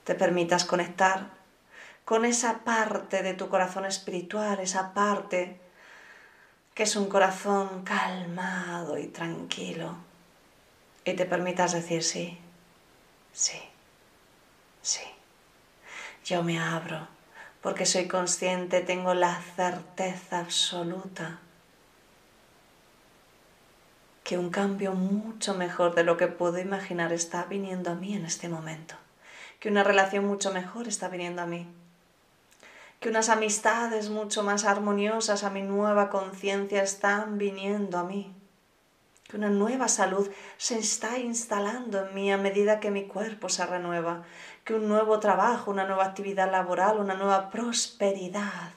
te 0.05 0.15
permitas 0.15 0.65
conectar 0.65 1.38
con 2.09 2.25
esa 2.25 2.61
parte 2.61 3.23
de 3.23 3.35
tu 3.35 3.51
corazón 3.51 3.85
espiritual, 3.85 4.61
esa 4.61 4.95
parte 4.95 5.61
que 6.73 6.85
es 6.85 6.97
un 6.97 7.07
corazón 7.07 7.83
calmado 7.83 8.97
y 8.97 9.09
tranquilo, 9.09 9.95
y 11.05 11.13
te 11.13 11.27
permitas 11.27 11.73
decir 11.73 12.03
sí, 12.03 12.39
sí. 13.35 13.61
Sí, 14.81 15.03
yo 16.25 16.43
me 16.43 16.59
abro 16.59 17.07
porque 17.61 17.85
soy 17.85 18.09
consciente, 18.09 18.81
tengo 18.81 19.13
la 19.13 19.43
certeza 19.55 20.39
absoluta 20.39 21.41
que 24.25 24.39
un 24.39 24.49
cambio 24.49 24.95
mucho 24.95 25.53
mejor 25.53 25.95
de 25.95 26.05
lo 26.05 26.17
que 26.17 26.29
puedo 26.29 26.59
imaginar 26.59 27.13
está 27.13 27.45
viniendo 27.45 27.91
a 27.91 27.97
mí 27.97 28.15
en 28.15 28.25
este 28.25 28.49
momento, 28.49 28.95
que 29.61 29.69
una 29.69 29.85
relación 29.85 30.25
mucho 30.25 30.55
mejor 30.55 30.89
está 30.89 31.09
viniendo 31.09 31.43
a 31.43 31.47
mí, 31.47 31.71
que 33.01 33.09
unas 33.09 33.29
amistades 33.29 34.11
mucho 34.11 34.43
más 34.43 34.65
armoniosas 34.65 35.45
a 35.45 35.51
mi 35.51 35.63
nueva 35.63 36.11
conciencia 36.11 36.83
están 36.83 37.39
viniendo 37.39 37.99
a 37.99 38.05
mí, 38.05 38.35
que 39.29 39.37
una 39.37 39.51
nueva 39.51 39.89
salud 39.89 40.29
se 40.57 40.79
está 40.79 41.19
instalando 41.19 42.07
en 42.07 42.15
mí 42.15 42.33
a 42.33 42.39
medida 42.39 42.81
que 42.81 42.91
mi 42.91 43.07
cuerpo 43.07 43.49
se 43.49 43.65
renueva, 43.65 44.25
que 44.65 44.75
un 44.75 44.89
nuevo 44.89 45.21
trabajo, 45.21 45.71
una 45.71 45.85
nueva 45.85 46.07
actividad 46.07 46.51
laboral, 46.51 46.99
una 46.99 47.15
nueva 47.15 47.51
prosperidad 47.51 48.73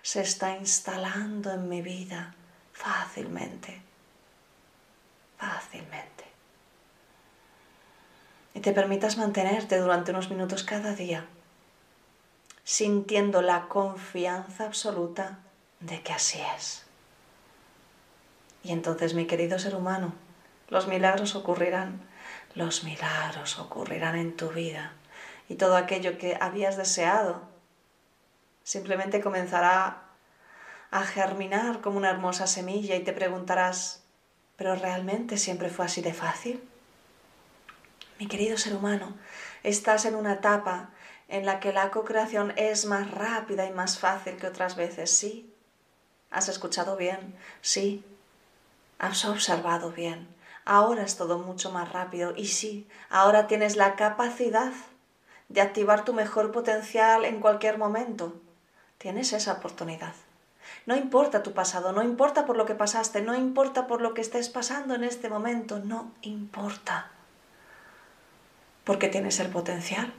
se 0.00 0.20
está 0.20 0.56
instalando 0.56 1.52
en 1.52 1.68
mi 1.68 1.82
vida 1.82 2.34
fácilmente, 2.72 3.82
fácilmente. 5.36 6.24
Y 8.54 8.60
te 8.60 8.72
permitas 8.72 9.18
mantenerte 9.18 9.78
durante 9.78 10.12
unos 10.12 10.30
minutos 10.30 10.62
cada 10.62 10.94
día, 10.94 11.26
sintiendo 12.66 13.42
la 13.42 13.68
confianza 13.68 14.64
absoluta 14.64 15.38
de 15.78 16.02
que 16.02 16.12
así 16.12 16.40
es. 16.56 16.84
Y 18.64 18.72
entonces, 18.72 19.14
mi 19.14 19.26
querido 19.26 19.60
ser 19.60 19.76
humano, 19.76 20.12
los 20.68 20.88
milagros 20.88 21.36
ocurrirán, 21.36 22.00
los 22.56 22.82
milagros 22.82 23.60
ocurrirán 23.60 24.16
en 24.16 24.36
tu 24.36 24.48
vida 24.48 24.94
y 25.48 25.54
todo 25.54 25.76
aquello 25.76 26.18
que 26.18 26.36
habías 26.40 26.76
deseado 26.76 27.42
simplemente 28.64 29.20
comenzará 29.20 30.02
a 30.90 31.04
germinar 31.04 31.80
como 31.80 31.98
una 31.98 32.10
hermosa 32.10 32.48
semilla 32.48 32.96
y 32.96 33.04
te 33.04 33.12
preguntarás, 33.12 34.02
¿pero 34.56 34.74
realmente 34.74 35.38
siempre 35.38 35.70
fue 35.70 35.84
así 35.84 36.02
de 36.02 36.14
fácil? 36.14 36.68
Mi 38.18 38.26
querido 38.26 38.58
ser 38.58 38.74
humano, 38.74 39.14
estás 39.62 40.04
en 40.04 40.16
una 40.16 40.32
etapa 40.32 40.90
en 41.28 41.44
la 41.44 41.60
que 41.60 41.72
la 41.72 41.90
co-creación 41.90 42.52
es 42.56 42.86
más 42.86 43.10
rápida 43.10 43.66
y 43.66 43.72
más 43.72 43.98
fácil 43.98 44.36
que 44.36 44.46
otras 44.46 44.76
veces, 44.76 45.10
sí. 45.10 45.52
¿Has 46.30 46.48
escuchado 46.48 46.96
bien? 46.96 47.34
Sí. 47.60 48.04
¿Has 48.98 49.24
observado 49.24 49.90
bien? 49.90 50.28
Ahora 50.64 51.02
es 51.02 51.16
todo 51.16 51.38
mucho 51.38 51.70
más 51.70 51.92
rápido 51.92 52.34
y 52.36 52.46
sí, 52.46 52.88
ahora 53.08 53.46
tienes 53.46 53.76
la 53.76 53.94
capacidad 53.94 54.72
de 55.48 55.60
activar 55.60 56.04
tu 56.04 56.12
mejor 56.12 56.50
potencial 56.50 57.24
en 57.24 57.40
cualquier 57.40 57.78
momento. 57.78 58.34
Tienes 58.98 59.32
esa 59.32 59.52
oportunidad. 59.52 60.14
No 60.86 60.96
importa 60.96 61.42
tu 61.42 61.52
pasado, 61.52 61.92
no 61.92 62.02
importa 62.02 62.46
por 62.46 62.56
lo 62.56 62.66
que 62.66 62.74
pasaste, 62.74 63.22
no 63.22 63.36
importa 63.36 63.86
por 63.86 64.00
lo 64.00 64.14
que 64.14 64.20
estés 64.20 64.48
pasando 64.48 64.94
en 64.94 65.04
este 65.04 65.28
momento, 65.28 65.78
no 65.78 66.12
importa. 66.22 67.10
Porque 68.82 69.08
tienes 69.08 69.38
el 69.38 69.50
potencial 69.50 70.12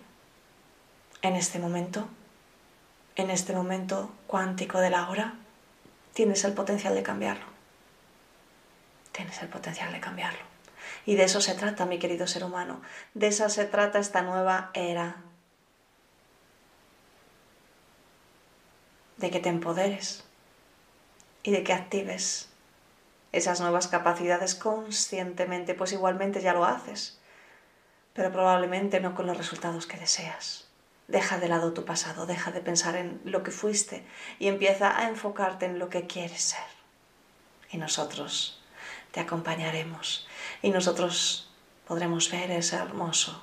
en 1.28 1.36
este 1.36 1.60
momento, 1.60 2.08
en 3.16 3.30
este 3.30 3.54
momento 3.54 4.12
cuántico 4.28 4.80
de 4.80 4.90
la 4.90 5.10
hora, 5.10 5.36
tienes 6.14 6.44
el 6.44 6.54
potencial 6.54 6.96
de 6.96 7.04
cambiarlo. 7.04 7.46
Tienes 9.12 9.42
el 9.42 9.50
potencial 9.50 9.92
de 9.92 10.00
cambiarlo. 10.00 10.40
Y 11.06 11.16
de 11.16 11.24
eso 11.24 11.42
se 11.42 11.54
trata, 11.54 11.86
mi 11.86 12.00
querido 12.00 12.28
ser 12.28 12.44
humano. 12.44 12.82
De 13.14 13.28
eso 13.28 13.50
se 13.50 13.66
trata 13.66 14.00
esta 14.00 14.22
nueva 14.22 14.72
era. 14.74 15.18
De 19.18 19.32
que 19.32 19.40
te 19.40 19.50
empoderes 19.50 20.24
y 21.44 21.52
de 21.52 21.64
que 21.64 21.74
actives 21.74 22.50
esas 23.32 23.60
nuevas 23.60 23.88
capacidades 23.88 24.56
conscientemente, 24.56 25.74
pues 25.74 25.92
igualmente 25.92 26.42
ya 26.42 26.54
lo 26.54 26.66
haces, 26.66 27.20
pero 28.14 28.32
probablemente 28.32 29.00
no 29.00 29.16
con 29.16 29.28
los 29.28 29.38
resultados 29.38 29.88
que 29.88 29.98
deseas. 29.98 30.67
Deja 31.08 31.40
de 31.40 31.48
lado 31.48 31.74
tu 31.74 31.86
pasado, 31.86 32.26
deja 32.26 32.52
de 32.52 32.60
pensar 32.60 32.96
en 32.96 33.22
lo 33.24 33.42
que 33.42 33.52
fuiste 33.52 34.06
y 34.40 34.48
empieza 34.48 35.00
a 35.00 35.08
enfocarte 35.08 35.66
en 35.66 35.80
lo 35.80 35.90
que 35.90 36.06
quieres 36.06 36.42
ser. 36.42 36.68
Y 37.72 37.78
nosotros 37.78 38.62
te 39.12 39.22
acompañaremos 39.22 40.28
y 40.62 40.70
nosotros 40.70 41.50
podremos 41.88 42.30
ver 42.30 42.52
ese 42.52 42.76
hermoso 42.76 43.42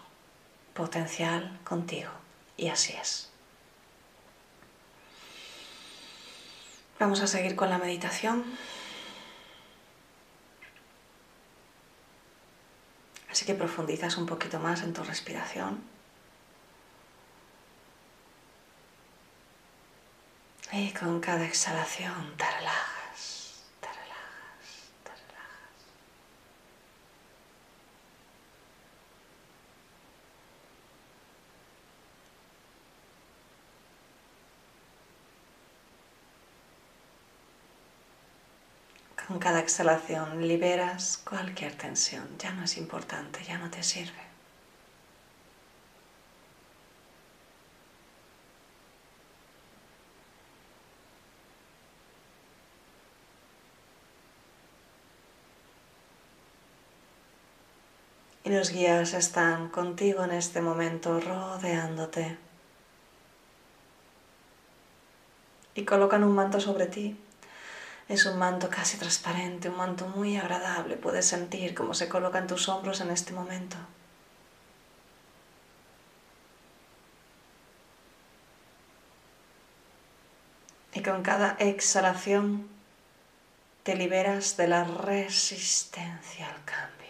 potencial 0.74 1.58
contigo. 1.64 2.10
Y 2.56 2.68
así 2.68 2.92
es. 2.92 3.30
Vamos 6.98 7.20
a 7.20 7.26
seguir 7.26 7.56
con 7.56 7.70
la 7.70 7.78
meditación. 7.78 8.44
Así 13.30 13.44
que 13.44 13.54
profundizas 13.54 14.16
un 14.16 14.26
poquito 14.26 14.60
más 14.60 14.82
en 14.82 14.92
tu 14.92 15.02
respiración. 15.02 15.93
Y 20.76 20.90
con 20.90 21.20
cada 21.20 21.44
exhalación 21.46 22.36
te 22.36 22.44
relajas. 22.44 23.62
Con 39.28 39.38
cada 39.38 39.60
exhalación 39.60 40.46
liberas 40.46 41.18
cualquier 41.18 41.74
tensión, 41.76 42.36
ya 42.38 42.52
no 42.52 42.64
es 42.64 42.76
importante, 42.76 43.42
ya 43.44 43.58
no 43.58 43.70
te 43.70 43.82
sirve. 43.82 44.23
Y 58.44 58.50
los 58.50 58.70
guías 58.70 59.14
están 59.14 59.68
contigo 59.68 60.22
en 60.22 60.30
este 60.30 60.60
momento, 60.60 61.18
rodeándote. 61.18 62.38
Y 65.74 65.84
colocan 65.84 66.22
un 66.22 66.34
manto 66.34 66.60
sobre 66.60 66.86
ti 66.86 67.16
es 68.08 68.26
un 68.26 68.38
manto 68.38 68.68
casi 68.68 68.98
transparente, 68.98 69.70
un 69.70 69.76
manto 69.76 70.06
muy 70.08 70.36
agradable. 70.36 70.96
Puedes 70.96 71.26
sentir 71.26 71.74
cómo 71.74 71.94
se 71.94 72.08
colocan 72.08 72.46
tus 72.46 72.68
hombros 72.68 73.00
en 73.00 73.10
este 73.10 73.32
momento. 73.32 73.76
Y 80.92 81.02
con 81.02 81.22
cada 81.22 81.56
exhalación 81.58 82.68
te 83.82 83.96
liberas 83.96 84.56
de 84.56 84.68
la 84.68 84.84
resistencia 84.84 86.48
al 86.48 86.64
cambio. 86.64 87.03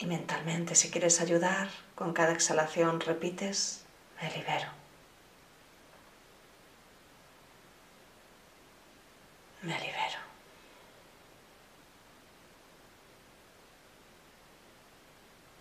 Y 0.00 0.06
mentalmente, 0.06 0.74
si 0.74 0.90
quieres 0.90 1.20
ayudar, 1.20 1.68
con 1.94 2.12
cada 2.12 2.32
exhalación 2.32 3.00
repites, 3.00 3.84
me 4.20 4.30
libero. 4.30 4.80
me 9.62 9.78
libero. 9.78 10.18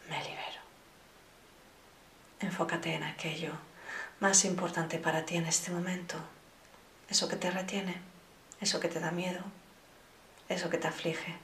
Me 0.09 0.17
libero. 0.23 0.61
Enfócate 2.39 2.93
en 2.95 3.03
aquello 3.03 3.51
más 4.19 4.45
importante 4.45 4.99
para 4.99 5.25
ti 5.25 5.35
en 5.35 5.45
este 5.45 5.71
momento. 5.71 6.15
Eso 7.09 7.27
que 7.27 7.35
te 7.35 7.51
retiene, 7.51 8.01
eso 8.61 8.79
que 8.79 8.87
te 8.87 8.99
da 8.99 9.11
miedo, 9.11 9.41
eso 10.47 10.69
que 10.69 10.77
te 10.77 10.87
aflige. 10.87 11.37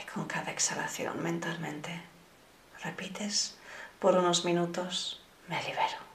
Y 0.00 0.06
con 0.06 0.26
cada 0.42 0.54
exhalación 0.54 1.22
mentalmente 1.22 2.02
repites 2.82 3.56
por 4.00 4.16
unos 4.16 4.44
minutos, 4.44 5.22
me 5.48 5.62
libero. 5.62 6.11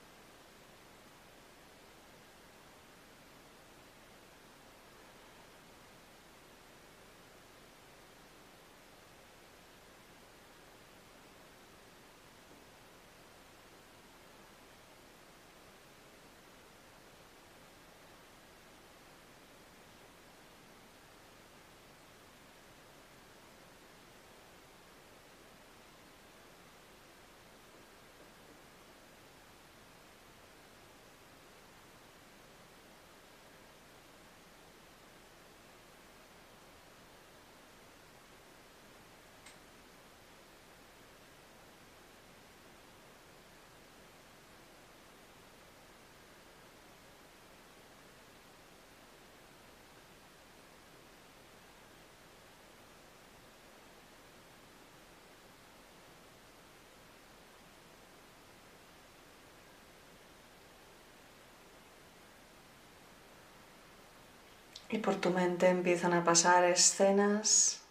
Y 64.90 65.00
por 65.00 65.16
tu 65.16 65.32
mente 65.32 65.68
empiezan 65.68 66.14
a 66.14 66.24
pasar 66.24 66.64
escenas 66.64 67.82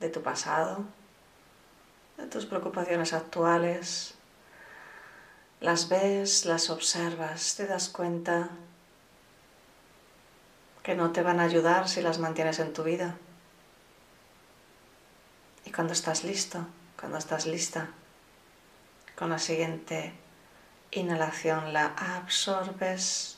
de 0.00 0.08
tu 0.08 0.22
pasado, 0.22 0.84
de 2.16 2.26
tus 2.26 2.46
preocupaciones 2.46 3.12
actuales. 3.12 4.14
Las 5.60 5.88
ves, 5.88 6.44
las 6.44 6.70
observas, 6.70 7.54
te 7.56 7.66
das 7.66 7.88
cuenta 7.88 8.50
que 10.82 10.94
no 10.94 11.12
te 11.12 11.22
van 11.22 11.40
a 11.40 11.44
ayudar 11.44 11.88
si 11.88 12.02
las 12.02 12.18
mantienes 12.18 12.58
en 12.58 12.72
tu 12.72 12.82
vida. 12.82 13.16
Y 15.64 15.70
cuando 15.70 15.92
estás 15.92 16.24
listo, 16.24 16.66
cuando 16.98 17.16
estás 17.16 17.46
lista, 17.46 17.88
con 19.16 19.30
la 19.30 19.38
siguiente 19.38 20.12
inhalación 20.90 21.72
la 21.72 21.86
absorbes 21.96 23.33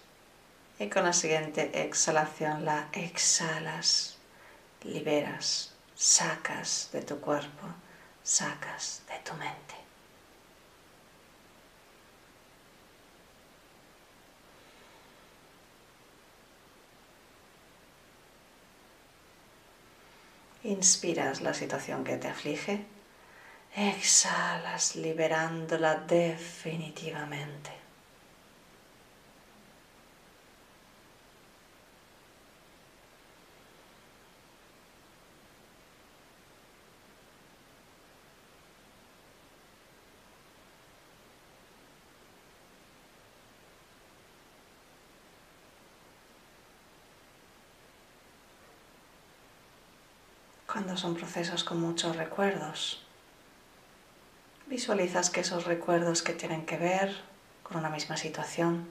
y 0.78 0.88
con 0.88 1.04
la 1.04 1.12
siguiente 1.12 1.82
exhalación 1.82 2.64
la 2.64 2.88
exhalas, 2.92 4.18
liberas, 4.82 5.74
sacas 5.94 6.90
de 6.92 7.02
tu 7.02 7.18
cuerpo, 7.20 7.66
sacas 8.22 9.02
de 9.08 9.18
tu 9.20 9.34
mente. 9.34 9.74
Inspiras 20.64 21.40
la 21.42 21.54
situación 21.54 22.02
que 22.02 22.16
te 22.16 22.28
aflige, 22.28 22.84
exhalas 23.76 24.96
liberándola 24.96 25.94
definitivamente. 25.94 27.85
Son 50.96 51.14
procesos 51.14 51.64
con 51.64 51.80
muchos 51.80 52.16
recuerdos. 52.16 53.02
Visualizas 54.66 55.30
que 55.30 55.40
esos 55.40 55.64
recuerdos 55.64 56.22
que 56.22 56.32
tienen 56.32 56.66
que 56.66 56.76
ver 56.76 57.16
con 57.62 57.76
una 57.76 57.90
misma 57.90 58.16
situación 58.16 58.86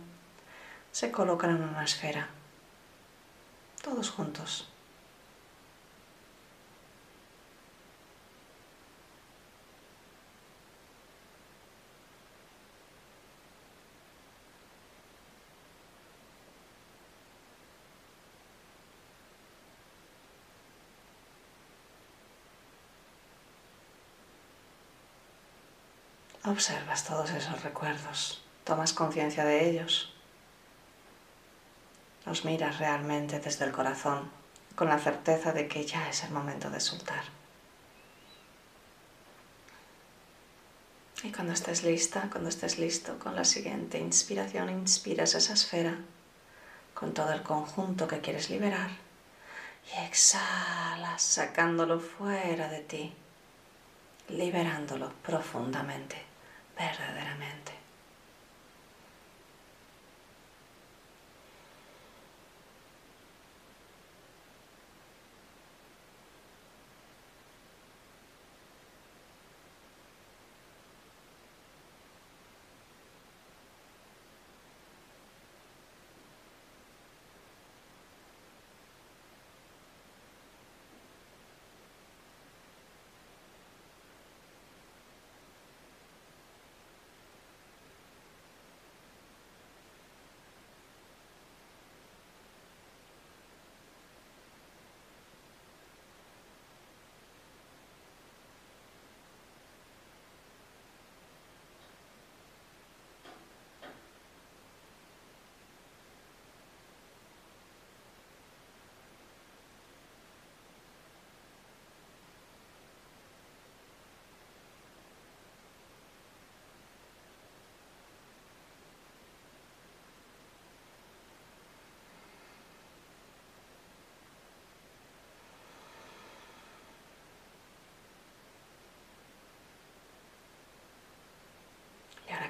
se 0.92 1.12
colocan 1.12 1.50
en 1.50 1.64
una 1.64 1.84
esfera, 1.84 2.30
todos 3.82 4.10
juntos. 4.10 4.70
Observas 26.48 27.04
todos 27.04 27.32
esos 27.32 27.64
recuerdos, 27.64 28.40
tomas 28.66 28.94
conciencia 28.94 29.44
de 29.44 29.68
ellos, 29.68 30.14
los 32.24 32.46
miras 32.46 32.78
realmente 32.78 33.40
desde 33.40 33.66
el 33.66 33.72
corazón, 33.72 34.30
con 34.76 34.88
la 34.88 35.00
certeza 35.00 35.54
de 35.54 35.68
que 35.68 35.84
ya 35.88 36.08
es 36.08 36.24
el 36.24 36.30
momento 36.30 36.70
de 36.70 36.80
soltar. 36.80 37.24
Y 41.24 41.32
cuando 41.32 41.54
estés 41.54 41.84
lista, 41.84 42.30
cuando 42.30 42.50
estés 42.50 42.78
listo 42.78 43.18
con 43.18 43.36
la 43.36 43.44
siguiente 43.44 43.98
inspiración, 43.98 44.70
inspiras 44.70 45.34
esa 45.34 45.54
esfera 45.54 45.98
con 46.94 47.16
todo 47.16 47.32
el 47.34 47.42
conjunto 47.42 48.08
que 48.08 48.22
quieres 48.22 48.52
liberar. 48.52 48.92
Y 49.92 50.06
exhalas 50.06 51.24
sacándolo 51.24 52.00
fuera 52.00 52.70
de 52.70 52.82
ti, 52.82 53.14
liberándolo 54.30 55.12
profundamente 55.24 56.25
verdaderamente. 56.76 57.85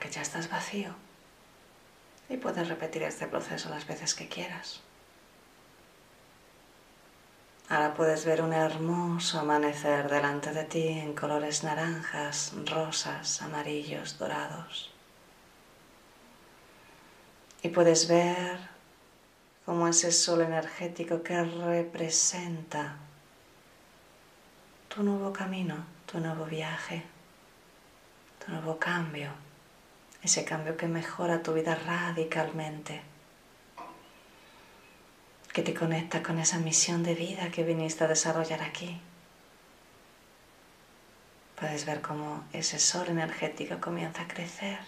Ya 0.09 0.21
estás 0.21 0.49
vacío 0.49 0.93
y 2.29 2.37
puedes 2.37 2.67
repetir 2.67 3.03
este 3.03 3.27
proceso 3.27 3.69
las 3.69 3.85
veces 3.87 4.13
que 4.13 4.27
quieras. 4.27 4.81
Ahora 7.69 7.93
puedes 7.95 8.25
ver 8.25 8.41
un 8.41 8.53
hermoso 8.53 9.39
amanecer 9.39 10.09
delante 10.09 10.51
de 10.51 10.65
ti 10.65 10.87
en 10.87 11.15
colores 11.15 11.63
naranjas, 11.63 12.53
rosas, 12.65 13.41
amarillos, 13.41 14.19
dorados. 14.19 14.91
Y 17.63 17.69
puedes 17.69 18.07
ver 18.07 18.59
cómo 19.65 19.87
ese 19.87 20.11
sol 20.11 20.41
energético 20.41 21.23
que 21.23 21.43
representa 21.43 22.97
tu 24.87 25.01
nuevo 25.01 25.33
camino, 25.33 25.85
tu 26.05 26.19
nuevo 26.19 26.45
viaje, 26.45 27.03
tu 28.45 28.51
nuevo 28.51 28.77
cambio 28.77 29.44
ese 30.25 30.43
cambio 30.43 30.75
que 30.75 30.87
mejora 30.87 31.43
tu 31.43 31.53
vida 31.53 31.75
radicalmente, 31.75 33.01
que 35.53 35.61
te 35.61 35.73
conecta 35.73 36.21
con 36.21 36.39
esa 36.39 36.57
misión 36.57 37.03
de 37.03 37.15
vida 37.15 37.51
que 37.51 37.63
viniste 37.63 38.03
a 38.03 38.07
desarrollar 38.07 38.61
aquí. 38.61 38.99
Puedes 41.59 41.85
ver 41.85 42.01
cómo 42.01 42.43
ese 42.51 42.79
sol 42.79 43.07
energético 43.07 43.79
comienza 43.79 44.23
a 44.23 44.27
crecer 44.27 44.79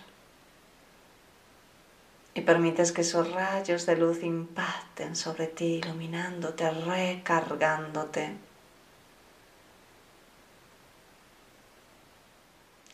y 2.33 2.41
permites 2.41 2.91
que 2.91 3.01
esos 3.01 3.31
rayos 3.31 3.85
de 3.85 3.95
luz 3.95 4.21
impacten 4.23 5.15
sobre 5.15 5.47
ti, 5.47 5.81
iluminándote, 5.83 6.69
recargándote 6.69 8.31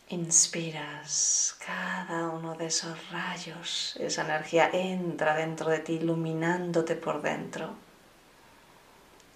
Inspiras 0.08 1.56
cada 1.64 2.28
uno 2.28 2.54
de 2.54 2.66
esos 2.66 3.10
rayos, 3.10 3.96
esa 3.98 4.22
energía 4.22 4.68
entra 4.70 5.34
dentro 5.34 5.70
de 5.70 5.78
ti 5.78 5.94
iluminándote 5.94 6.94
por 6.94 7.22
dentro. 7.22 7.74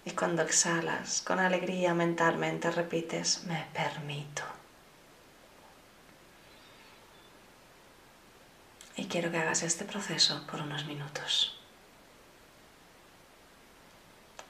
Y 0.05 0.11
cuando 0.11 0.43
exhalas, 0.43 1.23
con 1.23 1.39
alegría 1.39 1.95
mentalmente 1.95 2.69
repites, 2.69 3.45
me 3.45 3.65
permito. 3.73 4.43
Y 8.95 9.05
quiero 9.05 9.31
que 9.31 9.39
hagas 9.39 9.63
este 9.63 9.85
proceso 9.85 10.45
por 10.45 10.61
unos 10.61 10.85
minutos. 10.85 11.59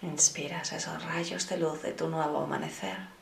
Inspiras 0.02 0.74
esos 0.74 1.02
rayos 1.06 1.48
de 1.48 1.58
luz 1.58 1.82
de 1.82 1.94
tu 1.94 2.10
nuevo 2.10 2.40
amanecer 2.40 3.19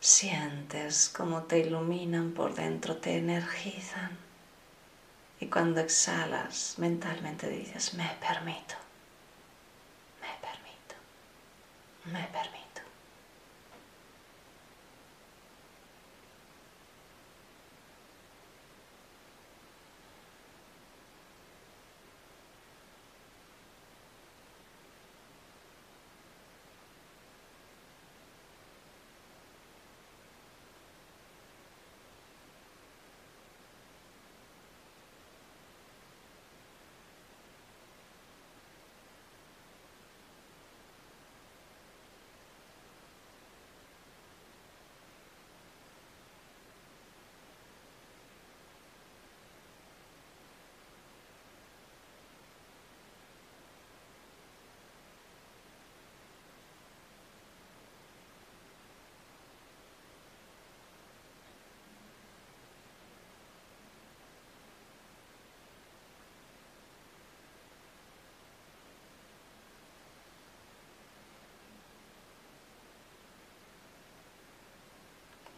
Sientes 0.00 1.08
cómo 1.08 1.42
te 1.44 1.58
iluminan 1.58 2.32
por 2.32 2.54
dentro, 2.54 2.96
te 2.96 3.16
energizan. 3.16 4.16
Y 5.40 5.46
cuando 5.46 5.80
exhalas, 5.80 6.74
mentalmente 6.78 7.48
dices, 7.48 7.94
me 7.94 8.08
permito, 8.20 8.74
me 10.20 10.28
permito, 10.40 10.94
me 12.06 12.26
permito. 12.32 12.65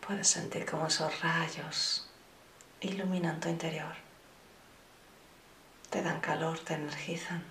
Puedes 0.09 0.29
sentir 0.29 0.65
como 0.65 0.87
esos 0.87 1.21
rayos 1.21 2.09
iluminan 2.81 3.41
tu 3.41 3.51
interior. 3.51 3.93
Te 5.91 6.01
dan 6.01 6.21
calor, 6.21 6.59
te 6.61 6.73
energizan. 6.73 7.45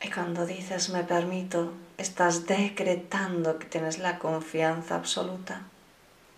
Y 0.00 0.10
cuando 0.10 0.46
dices 0.46 0.88
me 0.88 1.04
permito, 1.04 1.74
estás 1.98 2.46
decretando 2.46 3.58
que 3.58 3.66
tienes 3.66 3.98
la 3.98 4.18
confianza 4.18 4.94
absoluta 4.94 5.60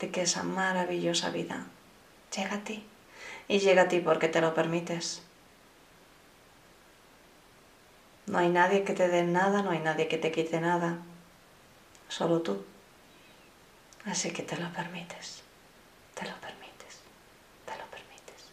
de 0.00 0.10
que 0.10 0.22
esa 0.22 0.42
maravillosa 0.42 1.30
vida 1.30 1.66
llega 2.36 2.56
a 2.56 2.64
ti. 2.64 2.84
Y 3.46 3.60
llega 3.60 3.82
a 3.82 3.88
ti 3.88 4.00
porque 4.00 4.26
te 4.26 4.40
lo 4.40 4.54
permites. 4.54 5.22
No 8.26 8.38
hay 8.38 8.48
nadie 8.48 8.82
que 8.82 8.92
te 8.92 9.06
dé 9.06 9.22
nada, 9.22 9.62
no 9.62 9.70
hay 9.70 9.78
nadie 9.78 10.08
que 10.08 10.18
te 10.18 10.32
quite 10.32 10.60
nada. 10.60 10.98
Solo 12.08 12.40
tú. 12.40 12.64
Así 14.04 14.30
que 14.30 14.42
te 14.42 14.56
lo 14.56 14.72
permites. 14.72 15.42
Te 16.14 16.24
lo 16.24 16.34
permites. 16.40 17.00
Te 17.66 17.72
lo 17.76 17.84
permites. 17.86 18.44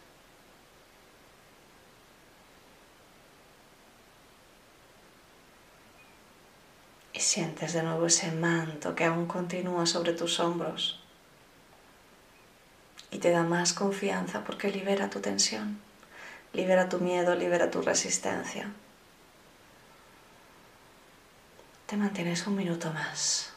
Y 7.12 7.20
sientes 7.20 7.72
de 7.72 7.82
nuevo 7.82 8.06
ese 8.06 8.30
manto 8.32 8.94
que 8.94 9.04
aún 9.04 9.26
continúa 9.26 9.86
sobre 9.86 10.12
tus 10.12 10.38
hombros 10.40 11.00
y 13.10 13.18
te 13.18 13.30
da 13.30 13.44
más 13.44 13.72
confianza 13.72 14.44
porque 14.44 14.70
libera 14.70 15.08
tu 15.08 15.20
tensión, 15.20 15.80
libera 16.52 16.88
tu 16.90 16.98
miedo, 16.98 17.34
libera 17.34 17.70
tu 17.70 17.80
resistencia. 17.80 18.70
Te 21.86 21.96
mantienes 21.96 22.44
un 22.48 22.56
minuto 22.56 22.92
más. 22.92 23.55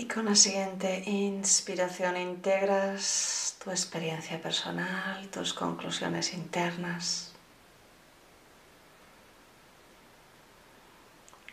Y 0.00 0.08
con 0.08 0.24
la 0.24 0.34
siguiente 0.34 1.02
inspiración 1.04 2.16
integras 2.16 3.58
tu 3.62 3.70
experiencia 3.70 4.40
personal, 4.40 5.28
tus 5.28 5.52
conclusiones 5.52 6.32
internas. 6.32 7.34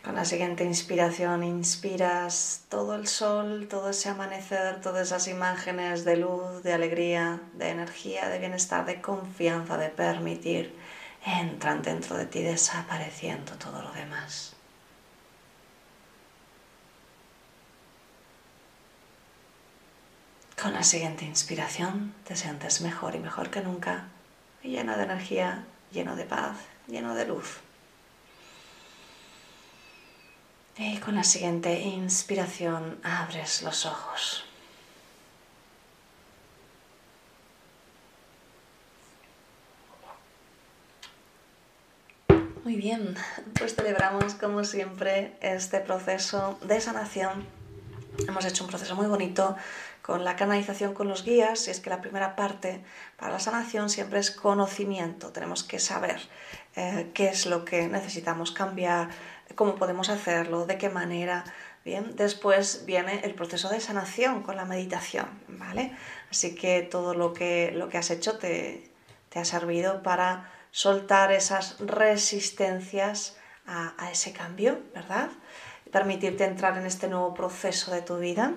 Con 0.02 0.14
la 0.14 0.24
siguiente 0.24 0.64
inspiración 0.64 1.44
inspiras 1.44 2.62
todo 2.70 2.94
el 2.94 3.06
sol, 3.06 3.66
todo 3.68 3.90
ese 3.90 4.08
amanecer, 4.08 4.80
todas 4.80 5.08
esas 5.08 5.28
imágenes 5.28 6.06
de 6.06 6.16
luz, 6.16 6.62
de 6.62 6.72
alegría, 6.72 7.42
de 7.52 7.68
energía, 7.68 8.30
de 8.30 8.38
bienestar, 8.38 8.86
de 8.86 9.02
confianza, 9.02 9.76
de 9.76 9.90
permitir, 9.90 10.74
entran 11.22 11.82
dentro 11.82 12.16
de 12.16 12.24
ti 12.24 12.42
desapareciendo 12.42 13.58
todo 13.58 13.82
lo 13.82 13.92
demás. 13.92 14.57
Con 20.60 20.72
la 20.72 20.82
siguiente 20.82 21.24
inspiración 21.24 22.12
te 22.24 22.34
sientes 22.34 22.80
mejor 22.80 23.14
y 23.14 23.20
mejor 23.20 23.48
que 23.48 23.60
nunca, 23.60 24.08
lleno 24.60 24.96
de 24.96 25.04
energía, 25.04 25.64
lleno 25.92 26.16
de 26.16 26.24
paz, 26.24 26.56
lleno 26.88 27.14
de 27.14 27.26
luz. 27.26 27.58
Y 30.76 30.96
con 30.98 31.14
la 31.14 31.22
siguiente 31.22 31.78
inspiración 31.78 32.98
abres 33.04 33.62
los 33.62 33.86
ojos. 33.86 34.44
Muy 42.64 42.74
bien, 42.74 43.14
pues 43.56 43.76
celebramos 43.76 44.34
como 44.34 44.64
siempre 44.64 45.36
este 45.40 45.78
proceso 45.78 46.58
de 46.62 46.80
sanación. 46.80 47.46
Hemos 48.26 48.44
hecho 48.44 48.64
un 48.64 48.70
proceso 48.70 48.96
muy 48.96 49.06
bonito 49.06 49.56
con 50.08 50.24
la 50.24 50.36
canalización 50.36 50.94
con 50.94 51.06
los 51.06 51.22
guías, 51.22 51.68
y 51.68 51.70
es 51.70 51.80
que 51.80 51.90
la 51.90 52.00
primera 52.00 52.34
parte 52.34 52.82
para 53.18 53.30
la 53.30 53.40
sanación 53.40 53.90
siempre 53.90 54.18
es 54.18 54.30
conocimiento, 54.30 55.32
tenemos 55.32 55.64
que 55.64 55.78
saber 55.78 56.18
eh, 56.76 57.10
qué 57.12 57.28
es 57.28 57.44
lo 57.44 57.66
que 57.66 57.88
necesitamos 57.88 58.50
cambiar, 58.50 59.10
cómo 59.54 59.74
podemos 59.74 60.08
hacerlo, 60.08 60.64
de 60.64 60.78
qué 60.78 60.88
manera. 60.88 61.44
Bien, 61.84 62.16
después 62.16 62.84
viene 62.86 63.20
el 63.22 63.34
proceso 63.34 63.68
de 63.68 63.80
sanación 63.80 64.42
con 64.42 64.56
la 64.56 64.64
meditación, 64.64 65.26
¿vale? 65.46 65.94
Así 66.30 66.54
que 66.54 66.80
todo 66.80 67.12
lo 67.12 67.34
que, 67.34 67.72
lo 67.74 67.90
que 67.90 67.98
has 67.98 68.10
hecho 68.10 68.38
te, 68.38 68.90
te 69.28 69.40
ha 69.40 69.44
servido 69.44 70.02
para 70.02 70.50
soltar 70.70 71.32
esas 71.32 71.80
resistencias 71.80 73.36
a, 73.66 73.92
a 73.98 74.10
ese 74.10 74.32
cambio, 74.32 74.80
¿verdad? 74.94 75.28
Permitirte 75.92 76.46
entrar 76.46 76.78
en 76.78 76.86
este 76.86 77.08
nuevo 77.08 77.34
proceso 77.34 77.90
de 77.90 78.00
tu 78.00 78.16
vida. 78.16 78.54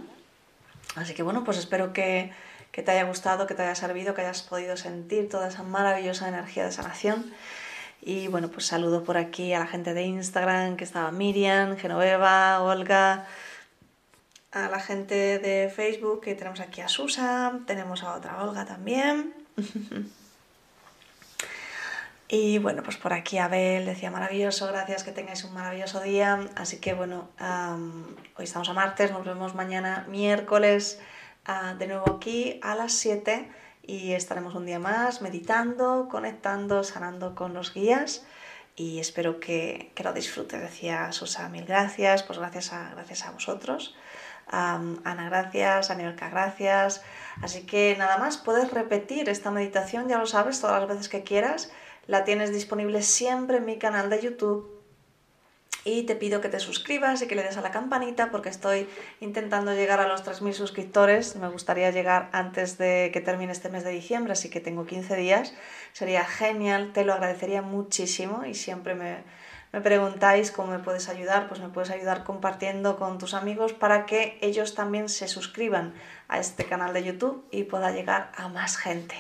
Así 0.96 1.14
que 1.14 1.24
bueno, 1.24 1.44
pues 1.44 1.58
espero 1.58 1.94
que, 1.94 2.32
te 2.72 2.92
haya 2.92 3.04
gustado, 3.04 3.48
que 3.48 3.54
te 3.54 3.64
haya 3.64 3.76
servido, 3.76 4.14
que 4.14 4.22
hayas 4.22 4.44
podido 4.44 4.78
sentir 4.78 5.30
toda 5.30 5.48
esa 5.48 5.64
maravillosa 5.64 6.28
energía 6.28 6.66
de 6.66 6.72
sanación. 6.72 7.32
Y 8.02 8.28
bueno, 8.28 8.50
pues 8.50 8.66
saludo 8.66 9.04
por 9.04 9.18
aquí 9.18 9.54
a 9.54 9.60
la 9.60 9.68
gente 9.68 9.94
de 9.94 10.04
Instagram, 10.04 10.76
que 10.76 10.84
estaba 10.84 11.12
Miriam, 11.12 11.78
Genoveva, 11.78 12.62
Olga, 12.62 13.28
a 14.52 14.70
la 14.70 14.80
gente 14.80 15.40
de 15.40 15.72
Facebook, 15.74 16.22
que 16.22 16.36
tenemos 16.36 16.60
aquí 16.60 16.82
a 16.82 16.88
Susan, 16.88 17.66
tenemos 17.66 18.04
a 18.04 18.16
otra 18.16 18.44
Olga 18.44 18.66
también. 18.66 19.34
y 22.34 22.60
bueno, 22.60 22.82
pues 22.82 22.96
por 22.96 23.12
aquí 23.12 23.40
Abel 23.40 23.86
decía 23.86 24.10
maravilloso, 24.10 24.66
gracias, 24.68 25.04
que 25.04 25.12
tengáis 25.12 25.44
un 25.44 25.54
maravilloso 25.54 26.00
día. 26.00 26.40
Así 26.56 26.80
que 26.80 26.94
bueno, 26.94 27.28
hoy 28.38 28.46
estamos 28.46 28.70
a 28.70 28.74
martes, 28.74 29.12
nos 29.12 29.26
vemos 29.26 29.54
mañana 29.54 30.06
miércoles 30.08 31.02
ah, 31.44 31.76
de 31.78 31.88
nuevo 31.88 32.10
aquí 32.10 32.58
a 32.64 32.76
las 32.76 32.94
7 32.94 33.52
y 33.84 34.14
estaremos 34.14 34.56
un 34.56 34.66
día 34.66 34.80
más 34.80 35.22
meditando, 35.22 36.08
conectando, 36.10 36.86
sanando 36.86 37.36
con 37.36 37.54
los 37.54 37.74
guías 37.74 38.26
y 38.78 39.00
espero 39.00 39.42
que, 39.42 39.92
que 39.94 40.04
lo 40.06 40.14
disfrutes. 40.14 40.62
Decía 40.62 41.12
Susa, 41.12 41.50
mil 41.50 41.66
gracias, 41.66 42.24
pues 42.24 42.40
gracias 42.40 42.72
a, 42.72 42.92
gracias 42.92 43.26
a 43.26 43.32
vosotros. 43.32 43.94
Ana, 44.48 45.28
gracias, 45.30 45.92
Anielka, 45.92 46.30
gracias. 46.30 47.04
Así 47.42 47.66
que 47.66 47.94
nada 47.98 48.18
más, 48.18 48.38
puedes 48.38 48.72
repetir 48.72 49.28
esta 49.28 49.52
meditación, 49.52 50.08
ya 50.08 50.18
lo 50.18 50.28
sabes, 50.28 50.62
todas 50.62 50.80
las 50.80 50.90
veces 50.90 51.10
que 51.10 51.24
quieras 51.24 51.74
la 52.08 52.24
tienes 52.24 52.54
disponible 52.54 53.02
siempre 53.02 53.58
en 53.58 53.66
mi 53.66 53.78
canal 53.78 54.10
de 54.10 54.22
YouTube. 54.22 54.82
Y 55.84 56.04
te 56.04 56.16
pido 56.16 56.42
que 56.42 56.50
te 56.50 56.60
suscribas 56.60 57.22
y 57.24 57.28
que 57.28 57.36
le 57.36 57.42
des 57.42 57.58
a 57.58 57.62
la 57.62 57.72
campanita 57.72 58.30
porque 58.30 58.50
estoy 58.50 58.88
intentando 59.20 59.74
llegar 59.74 60.00
a 60.00 60.08
los 60.08 60.24
3.000 60.24 60.54
suscriptores. 60.54 61.36
Me 61.38 61.50
gustaría 61.50 61.90
llegar 61.90 62.30
antes 62.34 62.78
de 62.78 63.10
que 63.12 63.20
termine 63.20 63.52
este 63.52 63.70
mes 63.70 63.84
de 63.84 63.90
diciembre, 63.90 64.34
así 64.34 64.50
que 64.50 64.60
tengo 64.60 64.86
15 64.86 65.16
días. 65.16 65.56
Sería 65.94 66.24
genial, 66.24 66.94
te 66.94 67.04
lo 67.04 67.14
agradecería 67.14 67.64
muchísimo 67.64 68.46
y 68.46 68.54
siempre 68.54 68.94
me, 68.94 69.24
me 69.72 69.82
preguntáis 69.82 70.52
cómo 70.52 70.72
me 70.72 70.80
puedes 70.80 71.10
ayudar, 71.10 71.48
pues 71.48 71.62
me 71.62 71.70
puedes 71.70 71.90
ayudar 71.90 72.26
compartiendo 72.26 72.98
con 72.98 73.18
tus 73.18 73.34
amigos 73.34 73.74
para 73.74 74.06
que 74.06 74.38
ellos 74.42 74.76
también 74.76 75.10
se 75.10 75.28
suscriban 75.28 75.96
a 76.28 76.40
este 76.40 76.66
canal 76.66 76.94
de 76.94 77.04
YouTube 77.04 77.44
y 77.50 77.64
pueda 77.64 77.92
llegar 77.92 78.32
a 78.36 78.50
más 78.50 78.78
gente. 78.78 79.16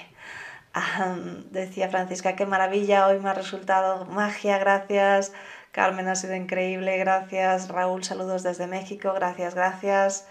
Decía 1.52 1.90
Francisca, 1.90 2.36
qué 2.36 2.46
maravilla, 2.46 3.08
hoy 3.08 3.20
me 3.20 3.30
ha 3.30 3.34
resultado 3.34 4.06
magia, 4.06 4.58
gracias. 4.58 5.34
Carmen 5.72 6.08
ha 6.08 6.16
sido 6.16 6.36
increíble, 6.36 6.98
gracias. 6.98 7.70
Raúl, 7.70 8.04
saludos 8.04 8.44
desde 8.44 8.68
México, 8.68 9.14
gracias, 9.14 9.56
gracias. 9.56 10.28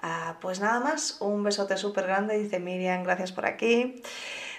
Ah, 0.00 0.36
pues 0.40 0.60
nada 0.60 0.80
más, 0.80 1.18
un 1.20 1.42
besote 1.44 1.76
súper 1.76 2.06
grande, 2.06 2.38
dice 2.38 2.58
Miriam, 2.58 3.04
gracias 3.04 3.32
por 3.32 3.46
aquí. 3.46 4.02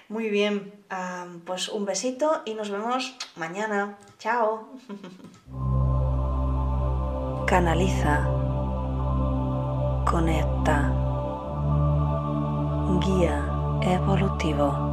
Muy 0.09 0.29
bien, 0.29 0.73
ah, 0.89 1.25
pues 1.45 1.69
un 1.69 1.85
besito 1.85 2.41
y 2.45 2.53
nos 2.53 2.69
vemos 2.69 3.17
mañana. 3.35 3.97
Chao. 4.19 4.69
Canaliza. 7.47 8.27
Conecta. 10.05 10.91
Guía 12.99 13.43
evolutivo. 13.81 14.92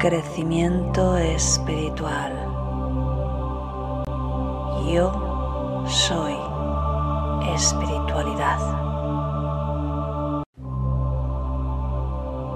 crecimiento 0.00 1.18
espiritual. 1.18 2.32
Yo 4.90 5.84
soy 5.86 6.34
espiritualidad. 7.54 8.58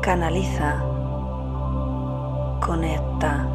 Canaliza, 0.01 0.83
conecta, 2.65 3.47